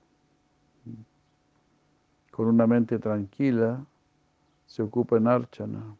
[2.31, 3.85] Con una mente tranquila,
[4.65, 5.95] se ocupa en archana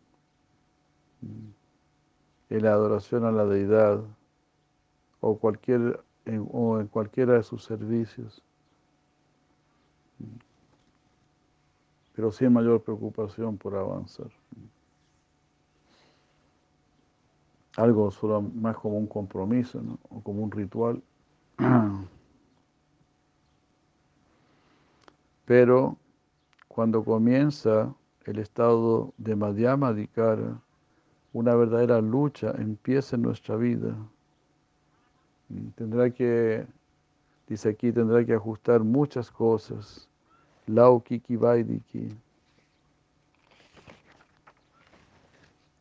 [2.51, 4.03] en la adoración a la deidad
[5.21, 8.43] o, cualquier, en, o en cualquiera de sus servicios,
[12.13, 14.29] pero sin mayor preocupación por avanzar.
[17.77, 21.01] Algo solo más como un compromiso o como un ritual.
[25.45, 25.97] Pero
[26.67, 27.93] cuando comienza
[28.25, 30.59] el estado de Madhyama Dikara,
[31.33, 33.95] una verdadera lucha empieza en nuestra vida.
[35.75, 36.65] Tendrá que,
[37.47, 40.07] dice aquí, tendrá que ajustar muchas cosas.
[40.67, 42.09] Laukiki Vaidiki.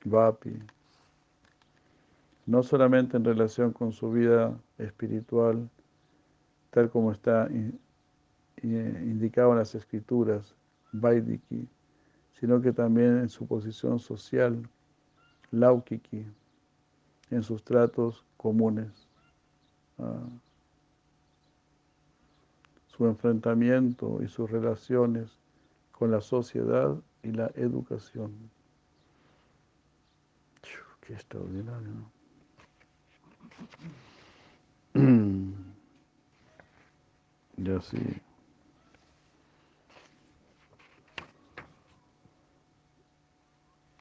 [0.05, 0.61] Vapi.
[2.51, 5.71] No solamente en relación con su vida espiritual,
[6.71, 7.49] tal como está
[8.61, 10.57] indicado en las escrituras,
[10.91, 11.69] Vaidiki,
[12.33, 14.69] sino que también en su posición social
[15.53, 16.27] laukiki,
[17.31, 19.07] en sus tratos comunes.
[20.01, 20.27] Ah,
[22.89, 25.39] su enfrentamiento y sus relaciones
[25.93, 28.33] con la sociedad y la educación.
[31.01, 32.20] Qué extraordinario, ¿no?
[37.57, 37.99] Ya sí.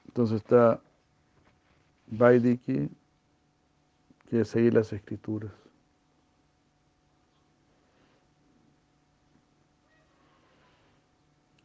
[0.06, 0.80] Entonces está
[2.08, 2.90] Vaidiki
[4.28, 5.52] quiere seguir las escrituras.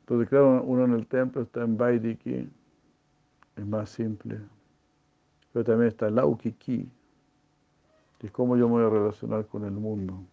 [0.02, 2.48] Entonces, claro, uno en el templo está en Vaidiki,
[3.56, 4.40] es más simple.
[5.52, 6.88] Pero también está Laukiki,
[8.26, 10.24] es cómo yo me voy a relacionar con el mundo.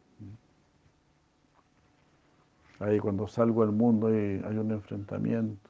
[2.78, 5.68] Ahí cuando salgo al mundo hay, hay un enfrentamiento.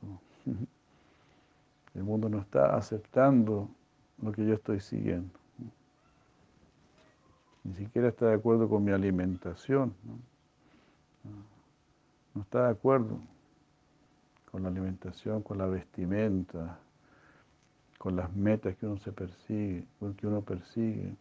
[1.95, 3.69] El mundo no está aceptando
[4.23, 5.39] lo que yo estoy siguiendo.
[7.65, 9.95] Ni siquiera está de acuerdo con mi alimentación.
[12.35, 13.19] no está de acuerdo
[14.51, 16.79] con la alimentación, con la vestimenta,
[17.99, 21.15] con las metas que uno se persigue, que uno persigue.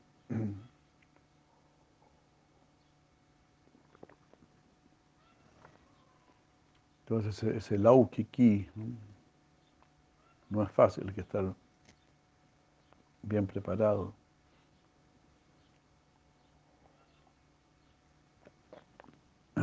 [7.11, 8.85] Entonces ese, laukiki ¿no?
[10.49, 11.53] no es fácil, hay que estar
[13.21, 14.13] bien preparado.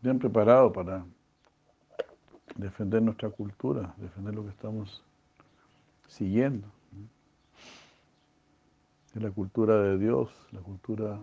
[0.00, 1.04] Bien preparado para
[2.54, 5.02] defender nuestra cultura, defender lo que estamos
[6.06, 6.68] siguiendo.
[9.12, 11.18] Es la cultura de Dios, la cultura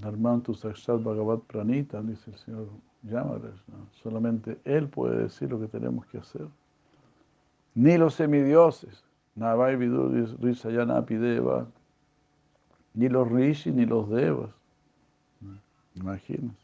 [0.00, 2.68] Dharmantu Sakshat Bhagavat Pranita, dice el señor
[3.02, 3.54] Yamaraj.
[4.02, 6.46] Solamente Él puede decir lo que tenemos que hacer.
[7.74, 11.66] Ni los semidioses, Navai Vidur Risayana Pideva,
[12.94, 14.50] ni los rishis ni los devas.
[15.94, 16.62] Imagínense.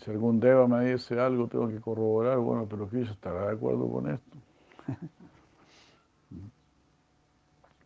[0.00, 3.88] Si algún deva me dice algo, tengo que corroborar, bueno, pero Krishna estará de acuerdo
[3.88, 4.36] con esto.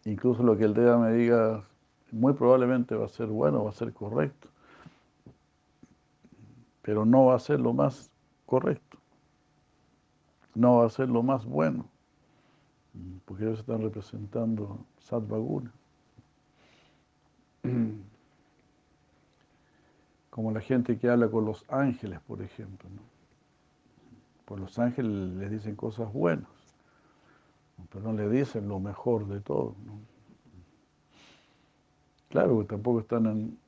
[0.06, 1.62] Incluso lo que el deva me diga,
[2.12, 4.48] muy probablemente va a ser bueno, va a ser correcto,
[6.82, 8.10] pero no va a ser lo más
[8.46, 8.98] correcto,
[10.54, 11.86] no va a ser lo más bueno,
[13.24, 15.72] porque ellos están representando Satvaguna.
[20.30, 22.88] como la gente que habla con los ángeles, por ejemplo.
[22.88, 23.02] ¿no?
[24.46, 26.48] Por los ángeles les dicen cosas buenas,
[27.92, 29.74] pero no le dicen lo mejor de todo.
[32.30, 33.58] Claro tampoco están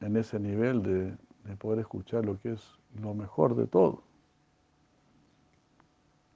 [0.00, 4.02] en, ese nivel de, de poder escuchar lo que es lo mejor de todo.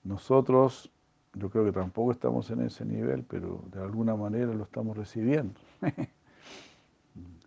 [0.04, 0.90] Nosotros,
[1.34, 5.58] yo creo que tampoco estamos en ese nivel, pero de alguna manera lo estamos recibiendo.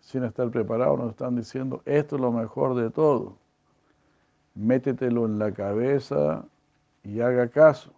[0.02, 3.38] sin estar preparados, nos están diciendo, esto es lo mejor de todo.
[4.54, 6.46] Métetelo en la cabeza
[7.04, 7.92] y haga caso.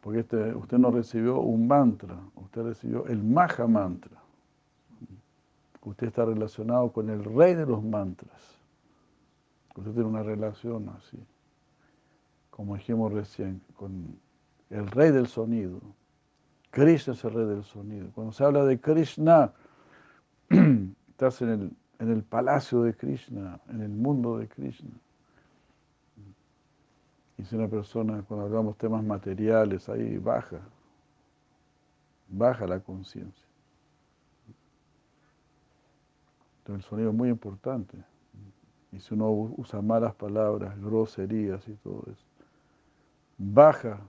[0.00, 4.20] Porque este, usted no recibió un mantra, usted recibió el Maha Mantra.
[5.82, 8.58] Usted está relacionado con el rey de los mantras.
[9.74, 11.18] Usted tiene una relación así,
[12.50, 14.18] como dijimos recién, con
[14.68, 15.80] el rey del sonido.
[16.70, 18.10] Krishna es el rey del sonido.
[18.14, 19.52] Cuando se habla de Krishna,
[21.08, 24.90] estás en el, palacio de Krishna, en el mundo de Krishna.
[27.40, 30.60] Y si una persona, cuando hablamos temas materiales, ahí baja,
[32.28, 33.46] baja la conciencia.
[36.58, 37.96] Entonces el sonido es muy importante.
[38.92, 42.26] Y si uno usa malas palabras, groserías y todo eso,
[43.38, 44.00] baja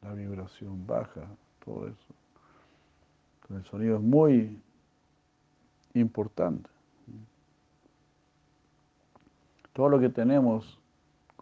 [0.00, 1.28] la vibración, baja
[1.62, 2.14] todo eso.
[3.50, 4.58] el sonido es muy
[5.92, 6.70] importante.
[9.74, 10.81] Todo lo que tenemos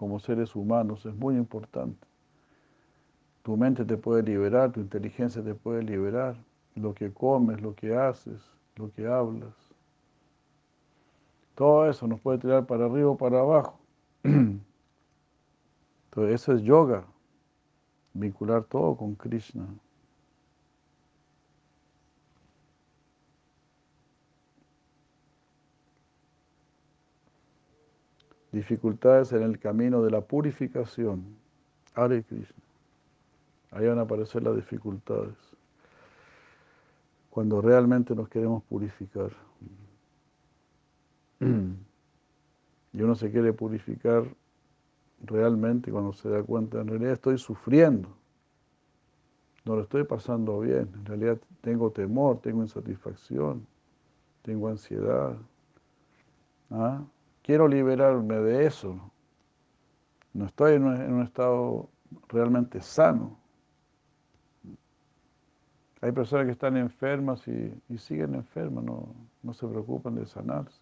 [0.01, 2.07] como seres humanos es muy importante.
[3.43, 6.37] Tu mente te puede liberar, tu inteligencia te puede liberar,
[6.75, 8.41] lo que comes, lo que haces,
[8.77, 9.53] lo que hablas.
[11.55, 13.79] Todo eso nos puede tirar para arriba o para abajo.
[14.23, 14.63] Entonces,
[16.31, 17.05] eso es yoga,
[18.15, 19.67] vincular todo con Krishna.
[28.53, 31.25] Dificultades en el camino de la purificación.
[31.95, 32.63] Hare Krishna.
[33.73, 35.37] Ahí van a aparecer las dificultades.
[37.31, 39.31] Cuando realmente nos queremos purificar.
[42.93, 44.25] Y uno se quiere purificar
[45.23, 48.09] realmente cuando se da cuenta, en realidad estoy sufriendo.
[49.65, 50.91] No lo estoy pasando bien.
[50.95, 53.67] En realidad tengo temor, tengo insatisfacción,
[54.43, 55.37] tengo ansiedad.
[56.71, 57.03] ¿Ah?
[57.43, 58.99] Quiero liberarme de eso.
[60.33, 61.89] No estoy en un, estado
[62.29, 63.37] realmente sano.
[66.01, 70.81] Hay personas que están enfermas y, siguen enfermas, no, no, se preocupan de sanarse.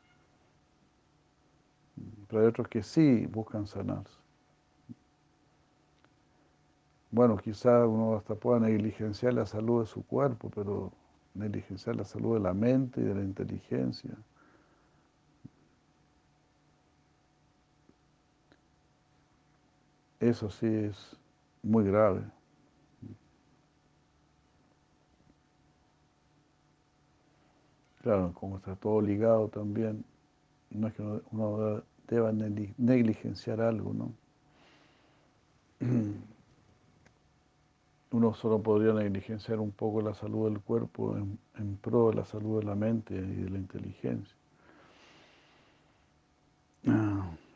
[2.28, 4.16] Pero hay otros que sí buscan sanarse.
[7.10, 10.92] Bueno, quizá uno hasta pueda negligenciar la salud de su cuerpo, pero
[11.34, 14.14] negligenciar la salud de la mente y de la inteligencia.
[20.20, 21.16] Eso sí es
[21.62, 22.22] muy grave.
[28.02, 30.04] Claro, como está todo ligado también,
[30.70, 34.12] no es que uno deba negligenciar algo, ¿no?
[38.10, 42.24] uno solo podría negligenciar un poco la salud del cuerpo en, en pro de la
[42.24, 44.34] salud de la mente y de la inteligencia.
[46.86, 47.30] Ah.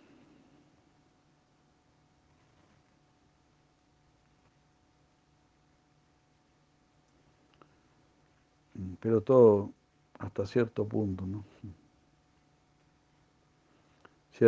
[9.01, 9.71] Pero todo
[10.19, 11.45] hasta cierto punto, ¿no?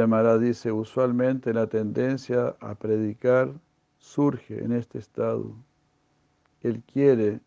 [0.07, 3.53] Maharaj dice, usualmente la tendencia a predicar
[3.99, 5.55] surge en este estado.
[6.63, 7.41] Él quiere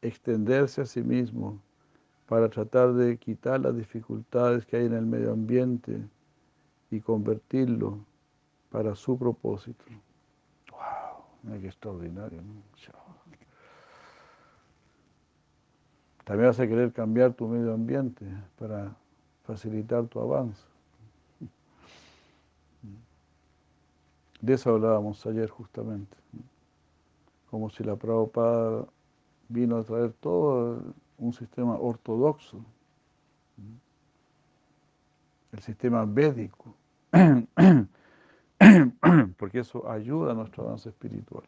[0.00, 1.60] extenderse a sí mismo
[2.26, 6.00] para tratar de quitar las dificultades que hay en el medio ambiente
[6.90, 7.98] y convertirlo
[8.70, 9.84] para su propósito.
[10.70, 11.58] ¡Wow!
[11.60, 12.40] ¡Qué extraordinario!
[16.30, 18.24] También vas a querer cambiar tu medio ambiente
[18.56, 18.94] para
[19.42, 20.62] facilitar tu avance.
[24.40, 26.16] De eso hablábamos ayer justamente.
[27.50, 28.86] Como si la Prabhupada
[29.48, 30.80] vino a traer todo
[31.18, 32.64] un sistema ortodoxo,
[35.50, 36.76] el sistema védico,
[39.36, 41.42] porque eso ayuda a nuestro avance espiritual,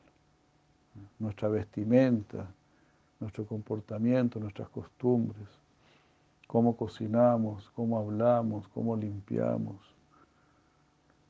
[1.21, 2.49] nuestra vestimenta,
[3.23, 5.49] nuestro comportamiento, nuestras costumbres,
[6.47, 9.77] cómo cocinamos, cómo hablamos, cómo limpiamos.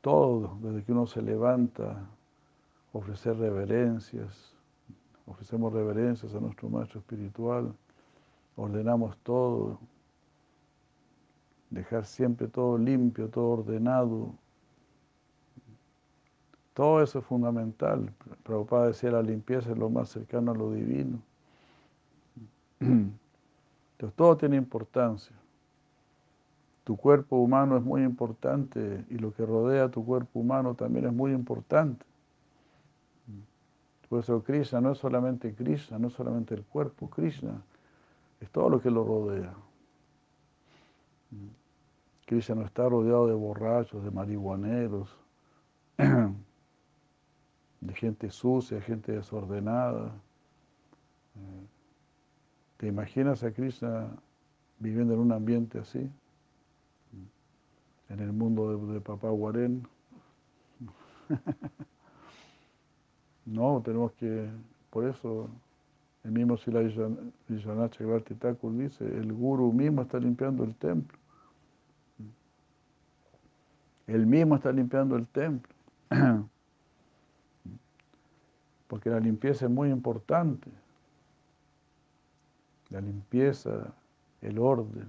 [0.00, 2.04] Todo, desde que uno se levanta,
[2.92, 4.54] ofrecer reverencias,
[5.26, 7.72] ofrecemos reverencias a nuestro maestro espiritual,
[8.56, 9.78] ordenamos todo,
[11.70, 14.34] dejar siempre todo limpio, todo ordenado.
[16.74, 18.12] Todo eso es fundamental.
[18.44, 21.22] Prabhupada decía la limpieza es lo más cercano a lo divino.
[23.92, 25.36] Entonces todo tiene importancia.
[26.84, 31.12] Tu cuerpo humano es muy importante y lo que rodea tu cuerpo humano también es
[31.12, 32.04] muy importante.
[34.08, 37.62] Por eso Krishna no es solamente Krishna, no es solamente el cuerpo, Krishna
[38.40, 39.54] es todo lo que lo rodea.
[42.26, 45.16] Krishna no está rodeado de borrachos, de marihuaneros,
[45.96, 50.12] de gente sucia, gente desordenada.
[52.82, 54.08] ¿Te imaginas a Krishna
[54.80, 56.10] viviendo en un ambiente así?
[58.08, 59.86] En el mundo de, Papá Guarén.
[63.46, 64.50] no, tenemos que,
[64.90, 65.48] por eso
[66.24, 66.80] el mismo Sila
[67.88, 71.16] Chakravarti Thakur dice, el guru mismo está limpiando el templo.
[74.08, 75.72] Él mismo está limpiando el templo.
[78.88, 80.81] Porque la limpieza es muy importante
[82.92, 83.94] la limpieza,
[84.42, 85.08] el orden,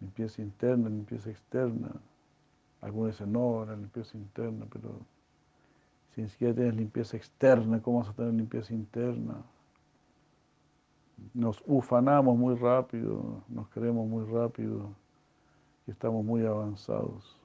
[0.00, 1.92] limpieza interna, limpieza externa.
[2.80, 4.98] Algunos dicen, no, la limpieza interna, pero
[6.14, 9.42] si ni siquiera tienes limpieza externa, ¿cómo vas a tener limpieza interna?
[11.34, 14.90] Nos ufanamos muy rápido, nos creemos muy rápido
[15.86, 17.38] y estamos muy avanzados.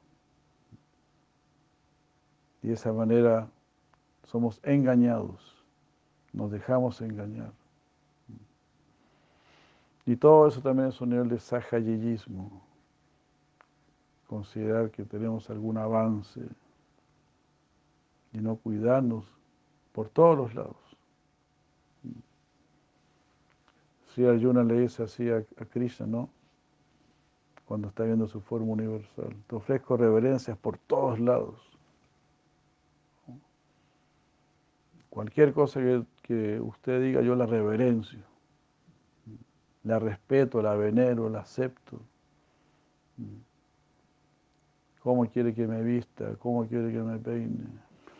[2.63, 3.47] Y de esa manera
[4.23, 5.63] somos engañados,
[6.33, 7.51] nos dejamos engañar.
[10.05, 12.61] Y todo eso también es un nivel de sahayillismo.
[14.27, 16.41] Considerar que tenemos algún avance
[18.31, 19.25] y no cuidarnos
[19.91, 20.77] por todos los lados.
[24.13, 26.29] Si Arjuna le dice así a, Krishna, ¿no?
[27.65, 29.35] Cuando está viendo su forma universal.
[29.47, 31.59] Te ofrezco reverencias por todos lados.
[35.09, 35.79] Cualquier cosa
[36.21, 38.34] que usted diga, yo la reverencio
[39.85, 42.01] la respeto, la venero, la acepto.
[44.99, 46.35] ¿Cómo quiere que me vista?
[46.39, 47.65] ¿Cómo quiere que me peine?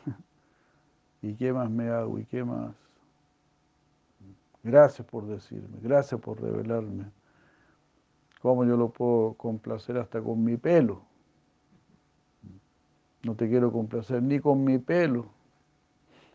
[1.24, 2.20] ¿Y qué más me hago?
[2.20, 2.74] ¿Y qué más?
[4.64, 7.06] Gracias por decirme, gracias por revelarme.
[8.42, 11.02] ¿Cómo yo lo puedo complacer hasta con mi pelo?
[13.24, 15.26] No te quiero complacer ni con mi pelo.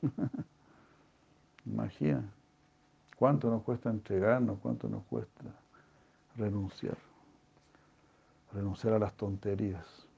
[1.67, 2.29] Imagina.
[3.21, 4.59] ¿Cuánto nos cuesta entregarnos?
[4.61, 5.45] ¿Cuánto nos cuesta
[6.39, 6.97] renunciar?
[8.51, 10.09] Renunciar a las tonterías.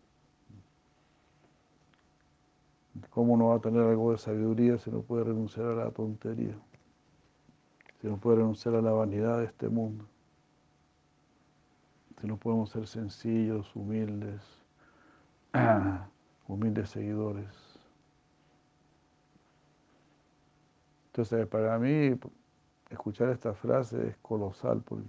[3.11, 6.57] ¿Cómo no va a tener algo de sabiduría si no puede renunciar a la tontería?
[8.00, 10.05] Si no puede renunciar a la vanidad de este mundo.
[12.20, 14.42] Si no podemos ser sencillos, humildes,
[16.46, 17.53] humildes seguidores.
[21.07, 22.16] Entonces, para mí,
[22.93, 25.05] escuchar esta frase es colosal porque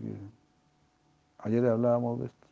[1.39, 2.47] ayer hablábamos de esto,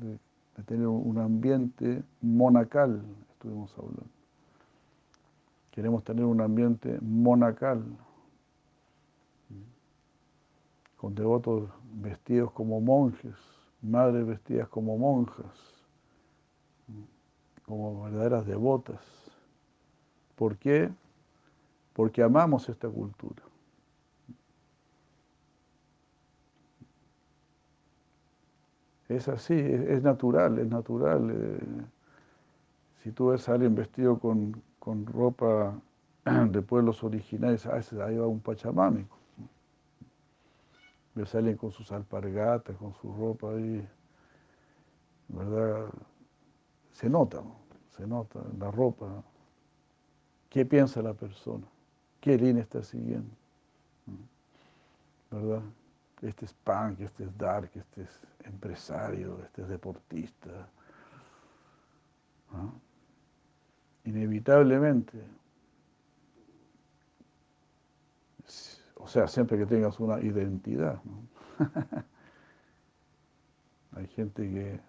[0.00, 0.18] de,
[0.64, 3.02] tener un ambiente monacal,
[3.32, 4.04] estuvimos hablando.
[5.70, 7.82] Queremos tener un ambiente monacal,
[10.98, 13.34] con devotos vestidos como monjes,
[13.80, 15.86] madres vestidas como monjas,
[17.64, 19.00] como verdaderas devotas.
[20.36, 20.90] ¿Por qué?
[21.94, 23.42] Porque amamos esta cultura.
[29.10, 31.30] Es así, es, natural, es natural.
[31.32, 31.58] Eh,
[33.02, 35.74] si tú ves a alguien vestido con, con ropa
[36.24, 39.16] de pueblos originales, a veces ahí va un pachamámico.
[41.16, 43.84] Ves a con sus alpargatas, con su ropa ahí,
[45.26, 45.86] ¿verdad?
[46.92, 47.42] Se nota,
[47.88, 49.24] se nota la ropa.
[50.48, 51.66] ¿Qué piensa la persona?
[52.20, 53.34] ¿Qué línea está siguiendo?
[55.32, 55.62] ¿Verdad?
[56.22, 58.20] Este es punk, este es dark, este es
[58.50, 60.68] empresario, este es deportista.
[64.04, 65.22] Inevitablemente,
[68.96, 71.00] o sea, siempre que tengas una identidad.
[73.92, 74.80] Hay gente que,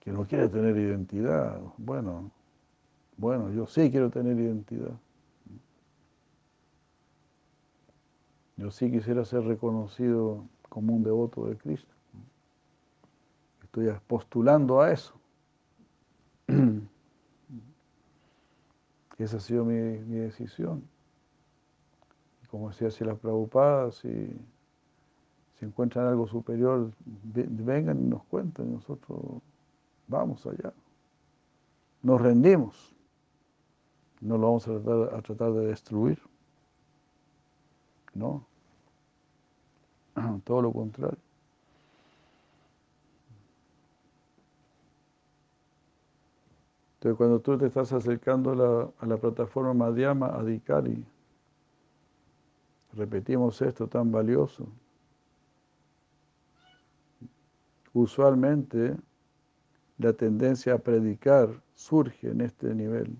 [0.00, 1.60] que no quiere tener identidad.
[1.76, 2.30] Bueno,
[3.16, 4.98] bueno, yo sí quiero tener identidad.
[8.56, 11.93] Yo sí quisiera ser reconocido como un devoto de Cristo.
[13.74, 15.12] Estoy postulando a eso.
[19.18, 20.84] Esa ha sido mi, decisión.
[22.52, 24.08] como decía si las preocupadas, si,
[25.58, 29.42] si encuentran algo superior, vengan y nos cuenten, nosotros
[30.06, 30.72] vamos allá.
[32.00, 32.94] Nos rendimos.
[34.20, 36.22] No lo vamos a tratar de destruir.
[38.14, 38.46] No,
[40.44, 41.23] todo lo contrario.
[47.04, 51.04] Entonces, cuando tú te estás acercando a la, plataforma Madhyama Adhikari,
[52.94, 54.66] repetimos esto tan valioso.
[57.92, 58.96] Usualmente
[59.98, 63.14] la tendencia a predicar surge en este nivel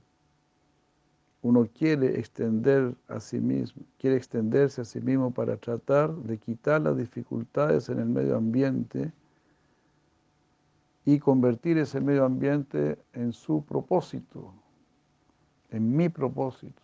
[1.43, 6.81] uno quiere extender a sí mismo, quiere extenderse a sí mismo para tratar de quitar
[6.81, 9.13] las dificultades en el medio ambiente
[11.05, 14.55] y convertir ese medio ambiente en su propósito,
[15.71, 16.83] en mi propósito.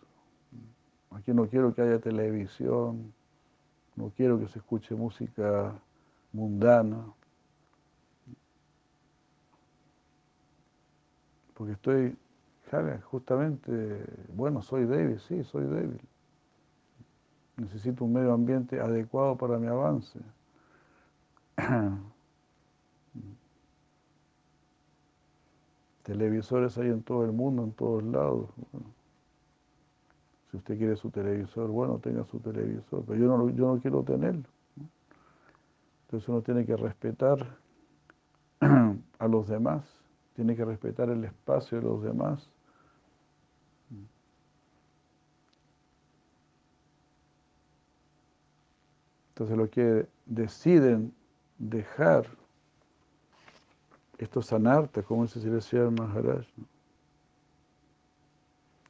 [1.11, 3.13] Aquí no quiero que haya televisión,
[3.95, 5.73] no quiero que se escuche música
[6.31, 7.05] mundana,
[11.53, 12.15] porque estoy
[13.03, 16.01] justamente, bueno, soy débil, sí, soy débil.
[17.57, 20.19] Necesito un medio ambiente adecuado para mi avance.
[26.03, 28.49] Televisores hay en todo el mundo, en todos lados.
[30.49, 34.03] si usted quiere su televisor, bueno, tenga su televisor, pero yo no, yo no quiero
[34.03, 34.49] tenerlo.
[36.05, 37.57] Entonces uno tiene que respetar
[39.19, 39.85] a los demás,
[40.35, 42.51] tiene que respetar el espacio de los demás
[49.41, 51.15] Entonces lo que deciden
[51.57, 52.27] dejar
[54.23, 56.45] estos sanartas, como dice Sri Maharaj,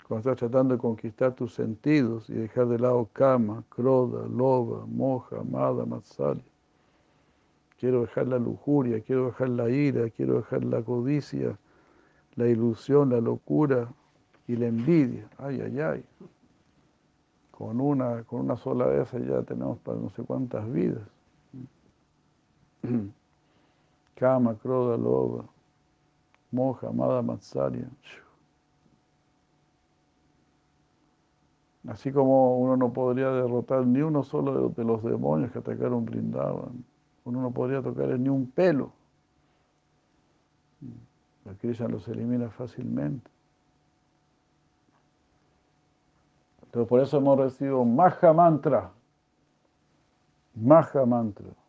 [0.08, 5.40] cuando estás tratando de conquistar tus sentidos y dejar de lado kama, kroda, loba, moja,
[5.40, 6.44] amada, matsali.
[7.80, 11.58] Quiero dejar la lujuria, quiero dejar la ira, quiero dejar la codicia,
[12.36, 13.90] la ilusión, la locura
[14.48, 15.28] y la envidia.
[15.38, 16.06] Ay, ay, ay
[17.62, 21.08] con una, con una sola vez ya tenemos para no sé cuántas vidas.
[24.22, 25.46] Kama, Kroda, Loba,
[26.52, 27.90] Moja, Amada, Matsaria.
[31.88, 36.86] Así como uno no podría derrotar ni uno solo de los demonios que atacaron Brindaban,
[37.26, 38.92] uno no podría tocar ni un pelo.
[41.44, 43.28] La Krishna los elimina fácilmente.
[46.62, 48.92] Entonces por eso hemos recibido Maha Mantra.
[50.54, 51.61] Maha Mantra.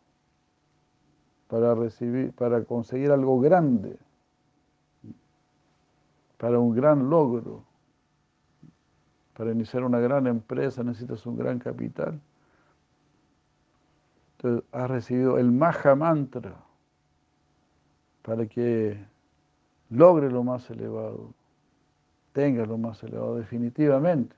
[1.53, 3.99] Para recibir, para conseguir algo grande.
[6.39, 7.63] Para un gran logro.
[9.37, 12.19] Para iniciar una gran empresa necesitas un gran capital.
[14.37, 16.55] Entonces has recibido el Maha Mantra
[18.23, 18.97] para que
[19.91, 21.35] logre lo más elevado,
[22.31, 24.35] tenga lo más elevado definitivamente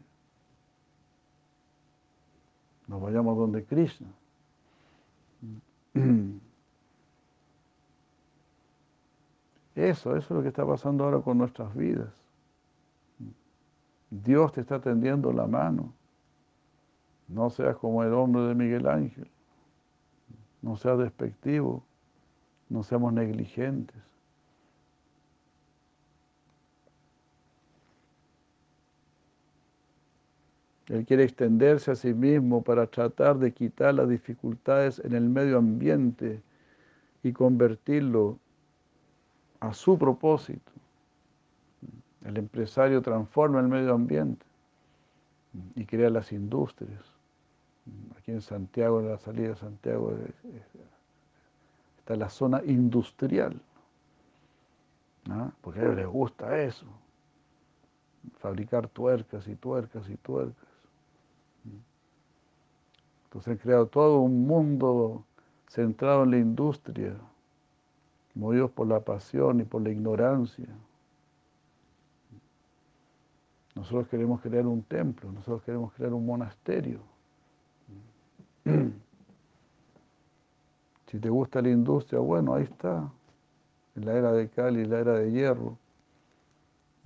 [2.88, 4.08] nos vayamos donde Krishna.
[9.76, 12.14] Eso, eso es lo que está pasando ahora con nuestras vidas.
[14.10, 15.94] Dios te está tendiendo la mano.
[17.28, 19.30] No seas como el hombre de Miguel Ángel.
[20.62, 21.84] no seas despectivo,
[22.70, 24.02] no seamos negligentes.
[30.88, 35.58] Él quiere extenderse a sí mismo para tratar de quitar las dificultades en el medio
[35.58, 36.42] ambiente
[37.24, 38.40] y convertirlo
[39.60, 40.72] a su propósito.
[42.24, 44.46] El empresario transforma el medio ambiente
[45.76, 47.04] y crea las industrias.
[48.18, 50.18] Aquí en Santiago, en la salida de Santiago,
[52.00, 53.62] está la zona industrial,
[55.62, 56.88] porque a ellos les gusta eso,
[58.40, 60.66] fabricar tuercas y tuercas y tuercas.
[63.26, 65.24] Entonces han creado todo un mundo
[65.68, 67.16] centrado en la industria,
[68.36, 70.68] movidos por la pasión y por la ignorancia.
[73.74, 77.00] Nosotros queremos crear un templo, nosotros queremos crear un monasterio.
[81.08, 83.10] Si te gusta la industria, bueno, ahí está.
[83.96, 85.78] En la era de Cali, la era de hierro,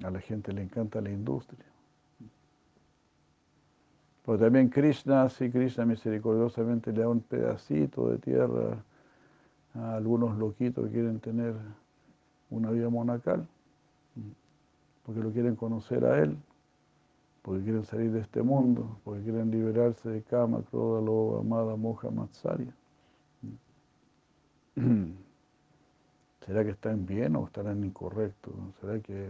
[0.03, 1.65] a la gente le encanta la industria.
[4.25, 8.83] Pero también Krishna, sí, Krishna misericordiosamente le da un pedacito de tierra
[9.75, 11.55] a algunos loquitos que quieren tener
[12.49, 13.47] una vida monacal,
[15.05, 16.37] porque lo quieren conocer a él,
[17.41, 22.09] porque quieren salir de este mundo, porque quieren liberarse de Kama, Kroda, Loba, Amada, Moja,
[22.09, 22.73] Matsarya.
[26.45, 28.53] ¿Será que están bien o estarán incorrectos?
[28.81, 29.29] ¿Será que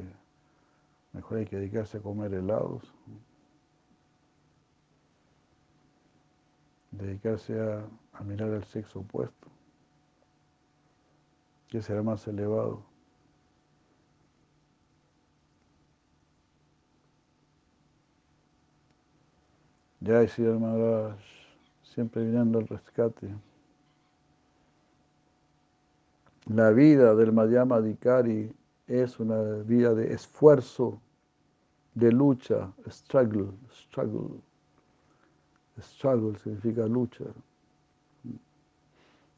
[1.13, 2.93] mejor hay que dedicarse a comer helados?
[6.91, 7.83] dedicarse a,
[8.23, 9.38] mirar el sexo opuesto,
[11.70, 12.84] que será más elevado.
[20.01, 21.20] Ya decía Maharaj,
[21.84, 23.30] siempre viniendo al rescate.
[26.45, 28.51] La vida del Madhyama Dikari
[28.88, 30.99] es una vida de esfuerzo,
[31.93, 34.39] de lucha, struggle, struggle.
[35.80, 37.26] Struggle significa lucha.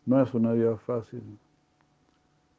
[0.06, 1.22] No es una vida fácil,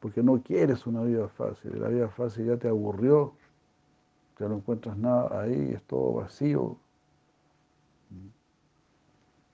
[0.03, 1.79] porque no quieres una vida fácil.
[1.79, 3.31] La vida fácil ya te aburrió,
[4.37, 6.75] ya no encuentras nada ahí, es todo vacío.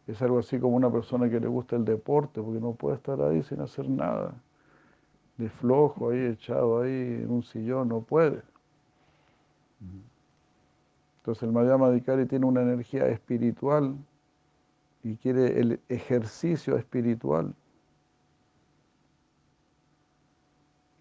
[0.07, 3.21] Es algo así como una persona que le gusta el deporte, porque no puede estar
[3.21, 4.33] ahí sin hacer nada.
[5.37, 8.41] De flojo ahí, echado ahí en un sillón, no puede.
[11.19, 13.95] Entonces el Madhyama Dikari tiene una energía espiritual
[15.03, 17.53] y quiere el ejercicio espiritual.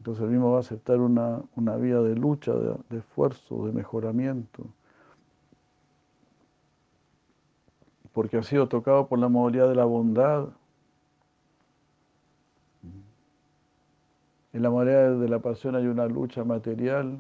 [0.09, 4.65] Entonces el mismo va a aceptar una, vida de lucha, de, esfuerzo, de mejoramiento.
[8.15, 10.49] Porque ha sido tocado por la modalidad de la bondad.
[14.55, 17.19] En la modalidad de la pasión hay una lucha material,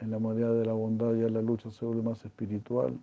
[0.00, 2.98] en la modalidad de la bondad ya la lucha se vuelve más espiritual.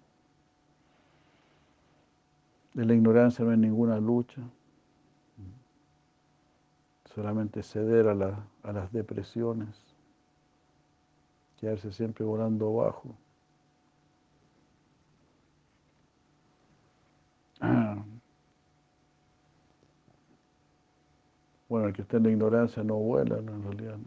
[2.75, 4.43] De la ignorancia no hay ninguna lucha,
[7.15, 9.69] solamente ceder a, las depresiones,
[11.59, 13.15] quedarse siempre volando abajo.
[21.69, 23.97] Bueno, el que esté en la ignorancia no vuela, en realidad.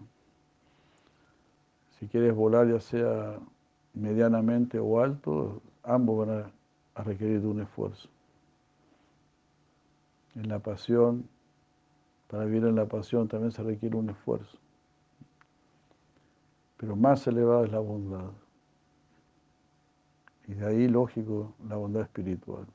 [1.99, 3.41] Si quieres volar, ya sea
[3.93, 6.53] medianamente o alto, ambos van
[6.95, 8.09] a requerir de un esfuerzo
[10.37, 11.29] en la pasión,
[12.29, 14.59] para vivir en la pasión también se requiere un esfuerzo.
[16.77, 18.31] Pero más elevada es la bondad.
[20.47, 22.67] Y de ahí, lógico, la bondad espiritual.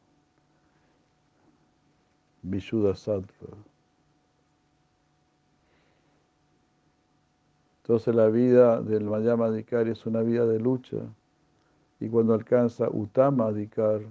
[2.41, 3.57] Vishuddha Sattva.
[7.83, 10.97] Entonces la vida del Mayama Adhikari es una vida de lucha.
[11.99, 14.01] Y cuando alcanza Utama Adhikar,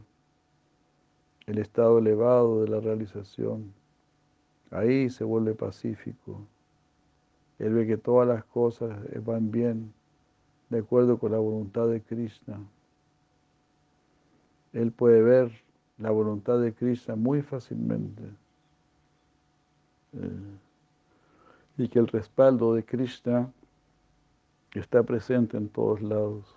[1.47, 3.75] el estado elevado de la realización.
[4.71, 6.47] Ahí se vuelve pacífico.
[7.59, 9.93] Él ve que todas las cosas van bien
[10.71, 12.61] de acuerdo con la voluntad de Krishna.
[14.73, 15.51] Él puede ver
[15.99, 18.23] la voluntad de Krishna muy fácilmente.
[20.13, 20.59] Eh,
[21.77, 23.51] y que el respaldo de Krishna
[24.75, 26.55] está presente en todos lados.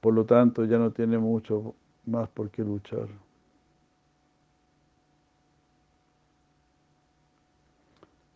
[0.00, 3.08] Por lo tanto, ya no tiene mucho más por qué luchar.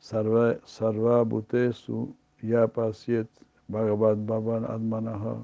[0.09, 2.09] Sarva, sarva bhutesu
[2.43, 3.29] yapasyet
[3.69, 5.37] bhagavad bhavan admanaha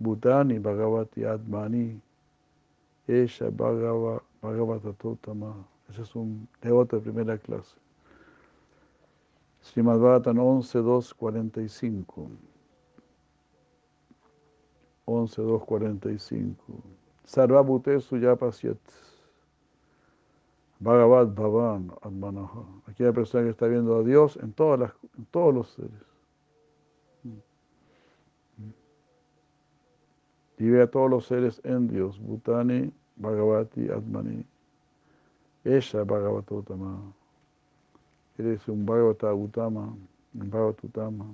[0.00, 1.98] bhutani bhagavati admani
[3.08, 5.64] esha bhagava bhagavatotama.
[5.90, 7.74] Ese es un devoto de primera clase.
[9.62, 12.30] Srimad Bhattan 11, 2, 45.
[15.06, 16.54] 11, 2, 45.
[17.24, 18.78] Sarvabhutesu yapasyat.
[20.84, 22.62] Bhagavad Bhavan Atmanaha.
[22.86, 24.78] Aquella persona que está viendo a Dios en, todos
[25.54, 25.90] los seres.
[30.58, 32.20] Y ve a todos los seres en Dios.
[32.20, 34.44] Bhutani, Bhagavati, Atmani.
[35.64, 37.00] Ella Bhagavatotama.
[38.36, 39.50] Eres un Bhagavata un
[40.34, 41.26] Bhagavatutama.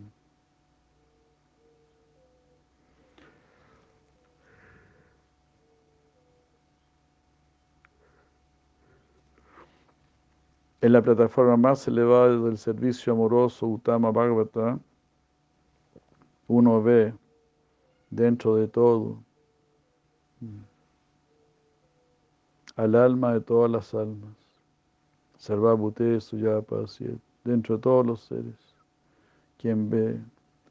[10.82, 14.78] En la plataforma más elevada del servicio amoroso Utama Bhagavata,
[16.48, 17.12] uno ve
[18.08, 19.22] dentro de todo
[22.76, 24.34] al alma de todas las almas,
[25.36, 27.10] Sarvabhute Suyapasya,
[27.44, 28.74] dentro de todos los seres,
[29.58, 30.18] quien ve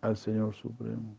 [0.01, 1.15] al Señor Supremo.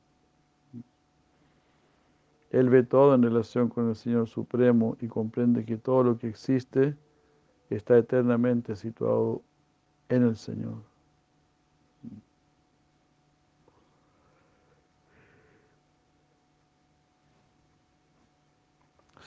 [2.50, 6.26] Él ve todo en relación con el Señor Supremo y comprende que todo lo que
[6.26, 6.96] existe
[7.74, 9.42] está eternamente situado
[10.08, 10.82] en el Señor.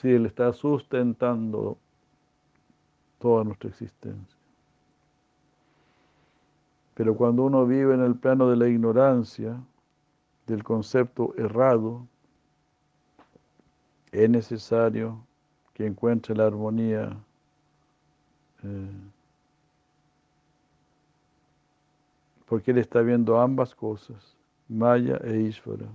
[0.00, 1.78] Sí, Él está sustentando
[3.18, 4.38] toda nuestra existencia.
[6.94, 9.58] Pero cuando uno vive en el plano de la ignorancia,
[10.46, 12.06] del concepto errado,
[14.12, 15.24] es necesario
[15.72, 17.16] que encuentre la armonía
[22.46, 24.36] porque él está viendo ambas cosas,
[24.68, 25.88] Maya e Ishvara.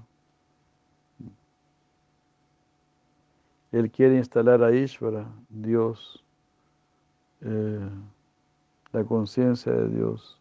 [3.71, 6.23] Él quiere instalar a Ishvara, Dios,
[7.41, 7.89] eh,
[8.91, 10.39] la conciencia de Dios,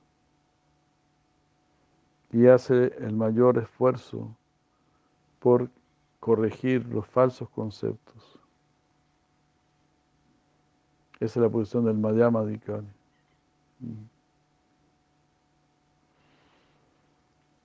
[2.32, 4.34] y hace el mayor esfuerzo
[5.38, 5.70] por
[6.20, 8.37] corregir los falsos conceptos.
[11.20, 12.86] Esa es la posición del Madhyama Dikari.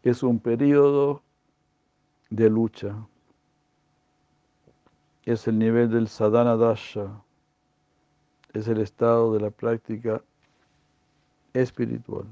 [0.01, 1.21] Es un periodo
[2.29, 2.95] de lucha.
[5.25, 7.21] Es el nivel del sadhana dasha.
[8.53, 10.21] Es el estado de la práctica
[11.53, 12.25] espiritual.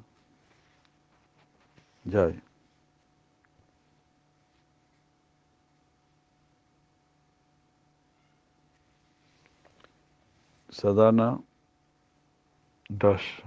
[2.04, 2.34] Ya.
[10.82, 11.40] Sadhana
[12.90, 13.44] dasha.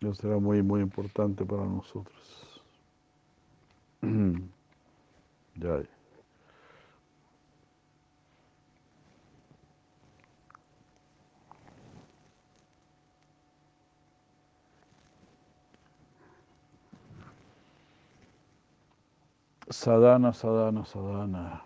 [0.00, 2.62] Eso será muy, muy importante para nosotros.
[5.60, 5.93] ya.
[19.70, 21.62] Sadhana, sadhana, sadhana.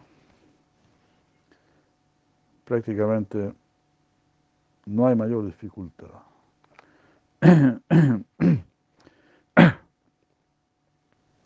[2.65, 3.53] Prácticamente
[4.87, 6.09] no hay mayor dificultad.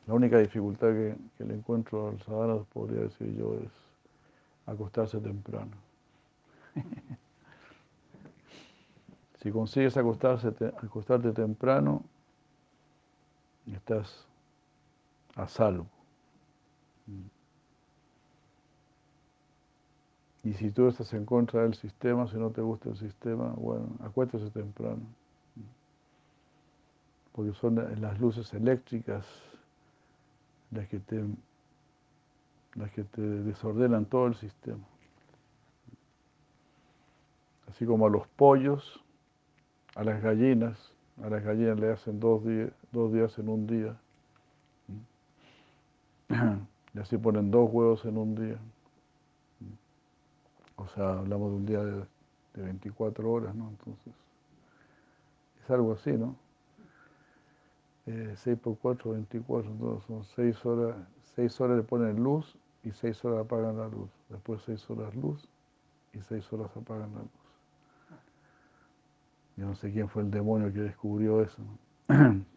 [0.07, 3.73] La única dificultad que, le encuentro al sadhana, podría decir yo, es
[4.67, 5.73] acostarse temprano.
[9.41, 10.49] si consigues acostarse,
[10.83, 12.05] acostarte temprano,
[13.67, 14.27] estás
[15.35, 16.02] a salvo.
[20.45, 23.91] Y si tú estás en contra del sistema, si no te gusta el sistema, bueno,
[24.01, 25.03] acuéstese temprano.
[27.33, 29.25] Porque son las luces eléctricas
[30.73, 31.25] las que te,
[32.75, 34.85] las que te desordenan todo el sistema.
[37.69, 39.01] Así como a los pollos,
[39.95, 43.97] a las gallinas, a las gallinas le hacen dos, días, dos días en un día.
[46.95, 48.59] Y así ponen dos huevos en un día.
[50.77, 52.05] O sea, hablamos de un día de,
[52.55, 53.69] 24 horas, ¿no?
[53.71, 54.13] Entonces,
[55.63, 56.37] es algo así, ¿no?
[58.05, 60.97] 6 eh, por 4, 24, entonces son 6 horas,
[61.37, 64.11] 6 horas le ponen luz y 6 horas apagan la luz.
[64.29, 65.49] Después 6 horas luz
[66.13, 67.31] y 6 horas apagan la luz.
[69.57, 71.63] Yo no sé quién fue el demonio que descubrió eso.
[72.09, 72.45] ¿no?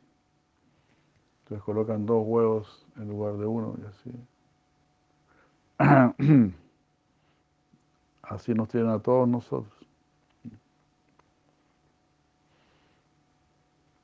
[1.45, 4.11] Entonces colocan dos huevos en lugar de uno y así.
[8.23, 9.71] Así nos tienen a todos nosotros.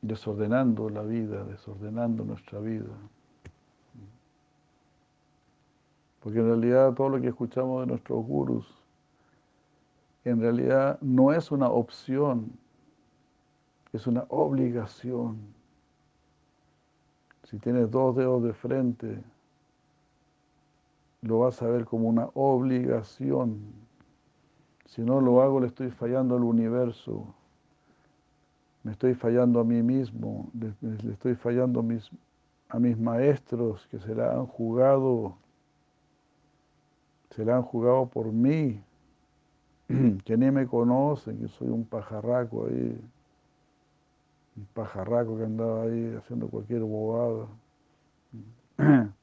[0.03, 2.91] Desordenando la vida, desordenando nuestra vida.
[6.19, 8.67] Porque en realidad todo lo que escuchamos de nuestros gurus,
[10.23, 12.51] en realidad no es una opción,
[13.91, 15.39] es una obligación.
[17.51, 19.21] Si tienes dos dedos de frente,
[21.21, 23.59] lo vas a ver como una obligación.
[24.85, 27.35] Si no lo hago, le estoy fallando al universo.
[28.81, 30.73] Me estoy fallando a mí mismo, le,
[31.11, 32.09] estoy fallando a mis,
[32.69, 35.35] a mis maestros que se la han jugado
[37.35, 38.81] se la han jugado por mí,
[40.25, 42.99] que ni me conocen, que soy un pajarraco ahí,
[44.55, 47.47] un pajarraco que andaba ahí haciendo cualquier bobada.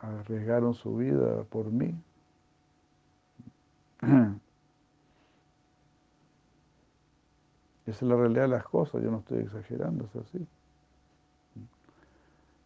[0.00, 1.94] Arriesgaron su vida por mí.
[7.86, 10.46] Esa es la realidad de las cosas, yo no estoy exagerando, es así.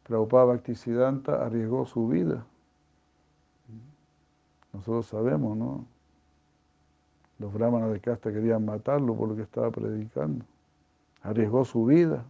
[0.02, 2.44] Prabhupada Bhaktisiddhanta arriesgó su vida
[4.74, 5.86] nosotros sabemos, ¿no?
[7.39, 10.44] Los brahmanas de casta querían matarlo por lo que estaba predicando.
[11.23, 12.24] Arriesgó su vida.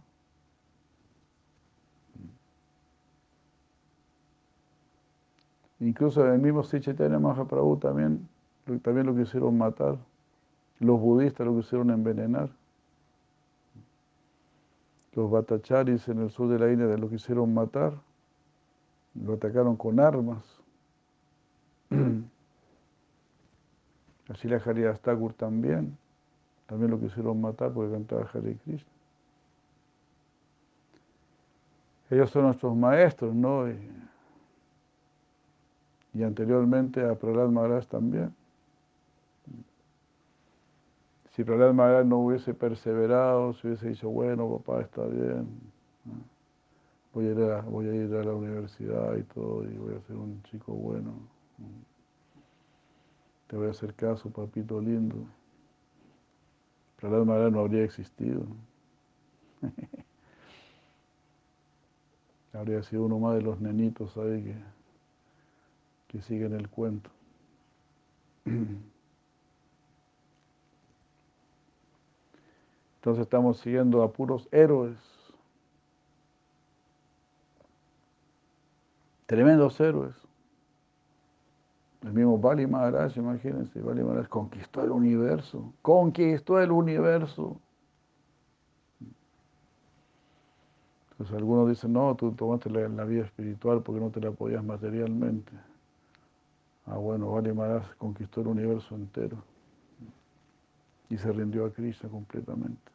[5.79, 8.27] Incluso el mismo Sichaitanya Mahaprabhu también,
[8.81, 9.97] también lo quisieron matar.
[10.79, 12.49] Los budistas lo quisieron envenenar.
[15.13, 17.93] Los batacharis en el sur de la India lo quisieron matar.
[19.13, 20.43] Lo atacaron con armas.
[24.29, 25.97] Así la Haridas Thakur también,
[26.65, 28.91] también lo quisieron matar porque cantaba Hare Krishna.
[32.09, 33.67] Ellos son nuestros maestros, ¿no?
[33.69, 33.77] Y,
[36.23, 38.33] anteriormente a Prahlad Maharaj también.
[41.35, 45.45] Si Prahlad Maharaj no hubiese perseverado, si hubiese dicho, bueno, papá, está bien,
[47.13, 50.01] voy a, ir a, voy a ir a la universidad y todo, y voy a
[50.07, 51.11] ser un chico bueno.
[53.47, 55.15] Te voy a hacer caso, papito lindo.
[56.97, 58.45] Prahlad Maharaj no habría existido.
[62.53, 64.55] habría sido uno más de los nenitos ahí que,
[66.07, 67.09] que siguen el cuento.
[72.95, 74.97] Entonces estamos siguiendo a puros héroes.
[79.27, 80.15] Tremendos héroes.
[82.05, 87.59] El mismo Bali Maharaj, imagínense, Bali Maharaj conquistó el universo, conquistó el universo.
[91.09, 95.51] Entonces algunos dicen, no, tú tomaste la, vida espiritual porque no te la podías materialmente.
[96.85, 99.37] Ah, bueno, Bali Maharaj conquistó el universo entero
[101.09, 102.94] y se rindió a Krishna completamente.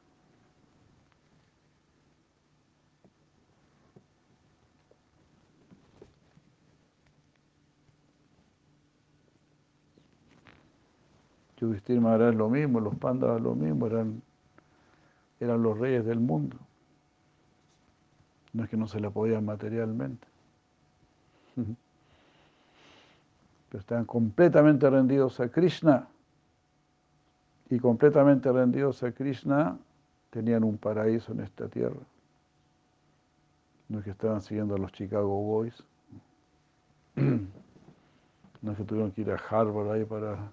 [11.60, 14.22] Yudhishthir Maharaj lo mismo, los pandas lo mismo, eran,
[15.38, 16.56] eran los reyes del mundo.
[18.52, 20.26] No es que no se la podían materialmente.
[23.68, 26.08] Pero estaban completamente rendidos a Krishna.
[27.68, 29.78] Y completamente rendidos a Krishna
[30.30, 32.00] tenían un paraíso en esta tierra.
[33.88, 35.84] No es que estaban siguiendo a los Chicago Boys.
[38.62, 40.52] No es que tuvieron que ir a Harvard ahí para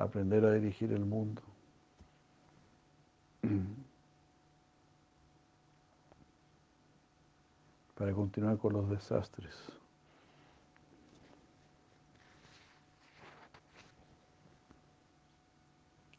[0.00, 1.42] aprender a dirigir el mundo.
[7.94, 9.54] Para continuar con los desastres.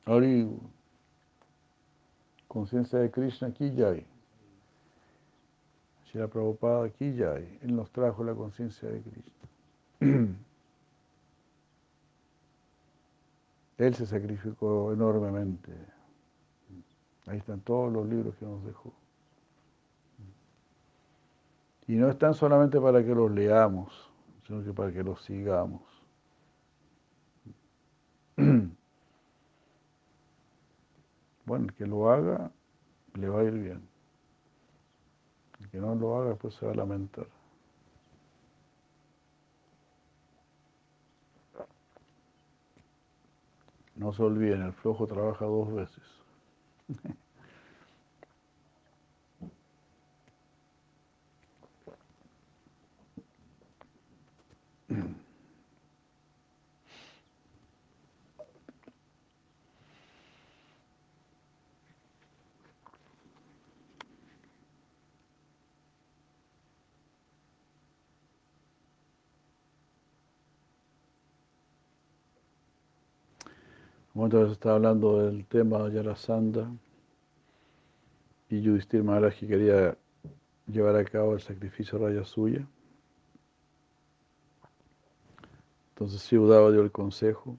[0.05, 0.27] Ahora,
[2.47, 4.05] conciencia de Krishna, aquí ya hay.
[6.13, 7.57] la Prabhupada, aquí hay.
[7.63, 10.35] Él nos trajo la conciencia de Krishna.
[13.81, 15.71] Él se sacrificó enormemente.
[17.25, 18.93] Ahí están todos los libros que nos dejó.
[21.87, 23.91] Y no están solamente para que los leamos,
[24.45, 25.81] sino que para que los sigamos.
[31.43, 32.51] Bueno, el que lo haga,
[33.15, 33.81] le va a ir bien.
[35.59, 37.27] El que no lo haga, pues se va a lamentar.
[44.01, 46.03] No se olviden, el flojo trabaja dos veces.
[74.25, 76.69] Entonces está hablando del tema de Yarasanda
[78.49, 79.97] y Yudhishthir Maharaj que quería
[80.67, 82.67] llevar a cabo el sacrificio Raya suya.
[85.89, 87.57] Entonces si Udava dio el consejo,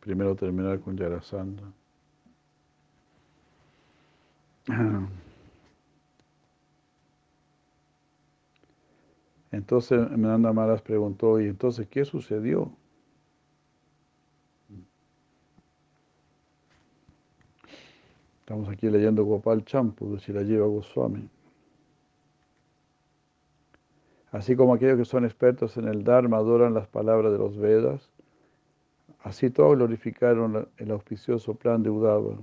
[0.00, 1.64] primero terminar con Yarasanda.
[9.52, 12.72] Entonces Menanda Maras preguntó, ¿y entonces qué sucedió?
[18.46, 21.28] Estamos aquí leyendo Gopal Champu de Shirajiva Goswami.
[24.30, 28.08] Así como aquellos que son expertos en el Dharma adoran las palabras de los Vedas,
[29.24, 32.38] así todos glorificaron el auspicioso plan de Udava.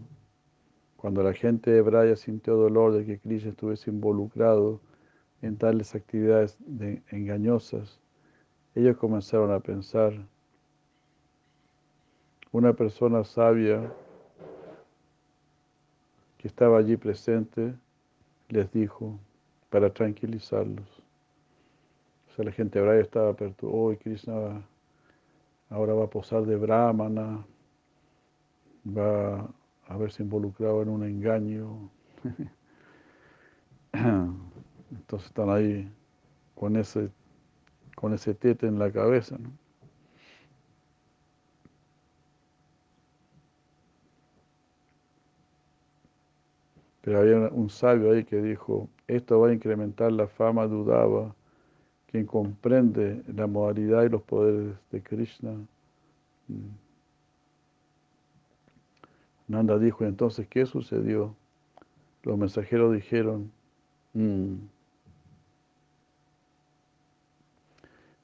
[0.97, 4.81] Cuando la gente de Braya sintió dolor de que Krishna estuviese involucrado
[5.41, 6.57] en tales actividades
[7.11, 8.01] engañosas,
[8.75, 10.11] ellos comenzaron a pensar,
[12.51, 13.89] una persona sabia
[16.43, 17.73] que estaba allí presente
[18.49, 19.17] les dijo
[19.69, 20.85] para tranquilizarlos.
[22.27, 24.61] O sea, la gente de Braya estaba perturbada, hoy Krishna
[25.69, 27.45] ahora va a posar de Brahmana,
[28.85, 29.47] va a
[29.87, 31.89] haberse involucrado en un engaño.
[33.93, 35.89] Entonces están ahí
[36.55, 37.09] con ese,
[37.95, 39.37] con ese tete en la cabeza.
[39.39, 39.62] ¿no?
[47.03, 51.35] Pero había un sabio ahí que dijo, esto va a incrementar la fama de Udava,
[52.07, 55.51] quien comprende la modalidad y los poderes de Krishna.
[56.47, 56.69] Mm.
[59.49, 61.35] Nanda dijo, entonces, ¿qué sucedió?
[62.23, 63.51] Los mensajeros dijeron,
[64.13, 64.53] mm,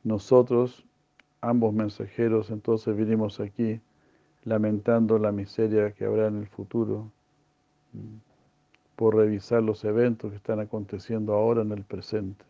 [0.05, 0.85] nosotros,
[1.41, 3.81] ambos mensajeros, entonces vinimos aquí
[4.45, 7.11] lamentando la miseria que habrá en el futuro
[7.91, 8.28] mm,
[8.99, 12.43] por revisar los eventos que están aconteciendo ahora en el presente.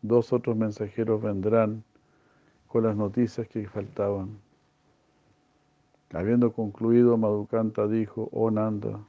[0.00, 1.84] Dos otros mensajeros vendrán
[2.66, 4.38] con las noticias que faltaban.
[6.14, 9.00] Habiendo concluido, Madhukanta dijo, oh Nanda,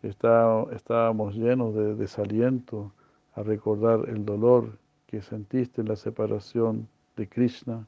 [0.00, 2.90] estábamos llenos de desaliento
[3.34, 7.86] a recordar el dolor que sentiste en la separación de Krishna.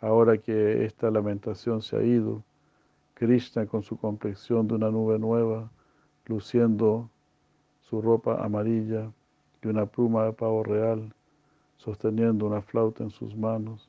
[0.00, 2.44] Ahora que esta lamentación se ha ido,
[3.14, 5.68] Krishna con su complexión de una nube nueva,
[6.26, 7.08] luciendo
[7.80, 9.10] su ropa amarilla
[9.62, 11.14] y una pluma de pavo real,
[11.76, 13.88] sosteniendo una flauta en sus manos,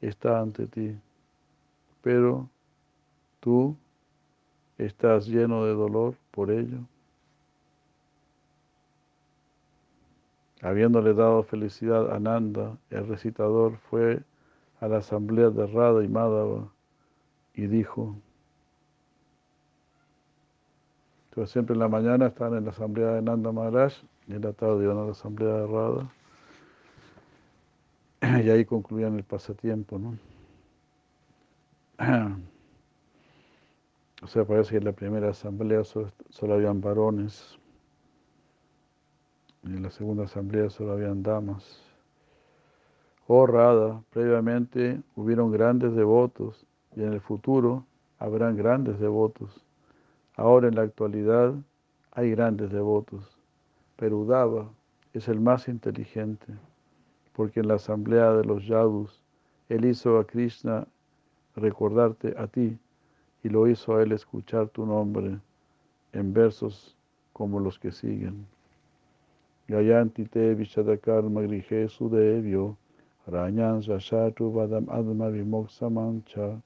[0.00, 0.98] está ante ti
[2.08, 2.48] pero
[3.40, 3.76] tú
[4.78, 6.78] estás lleno de dolor por ello.
[10.62, 14.22] Habiéndole dado felicidad a Nanda, el recitador fue
[14.80, 16.72] a la asamblea de Radha y Madhava
[17.54, 18.16] y dijo,
[21.38, 23.92] entonces siempre en la mañana están en la asamblea de Nanda Maharaj
[24.26, 26.10] y en la tarde iban a la asamblea de Radha
[28.44, 30.18] y ahí concluían el pasatiempo, ¿no?
[34.20, 36.10] O sea, parece que en la primera asamblea solo,
[36.50, 37.56] habían varones,
[39.62, 41.80] y en la segunda asamblea solo habían damas.
[43.28, 46.66] Oh Rada, previamente hubieron grandes devotos
[46.96, 47.86] y en el futuro
[48.18, 49.67] habrán grandes devotos.
[50.38, 51.52] Ahora en la actualidad
[52.12, 53.36] hay grandes devotos,
[53.96, 54.70] pero Udava
[55.12, 56.46] es el más inteligente,
[57.32, 59.20] porque en la asamblea de los Yadus
[59.68, 60.86] él hizo a Krishna
[61.56, 62.78] recordarte a ti
[63.42, 65.40] y lo hizo a él escuchar tu nombre
[66.12, 66.96] en versos
[67.32, 68.46] como los que siguen.
[69.66, 72.76] Gayanti te vishadakarma grihe sudevyo
[73.26, 76.62] rañan vadam adma vimoksa mancha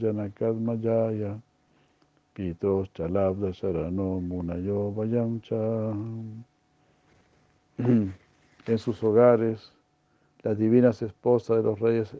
[0.00, 1.40] janakadma jaya
[2.34, 5.92] pitos chalabda sarano munayo vayamcha
[7.78, 9.72] en sus hogares
[10.42, 12.16] las divinas esposas de los reyes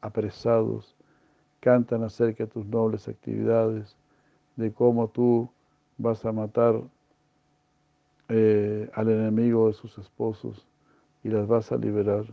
[0.00, 0.94] apresados
[1.60, 3.96] cantan acerca de tus nobles actividades,
[4.56, 5.50] de cómo tú
[5.96, 6.80] vas a matar
[8.28, 10.66] eh, al enemigo de sus esposos
[11.24, 12.24] y las vas a liberar.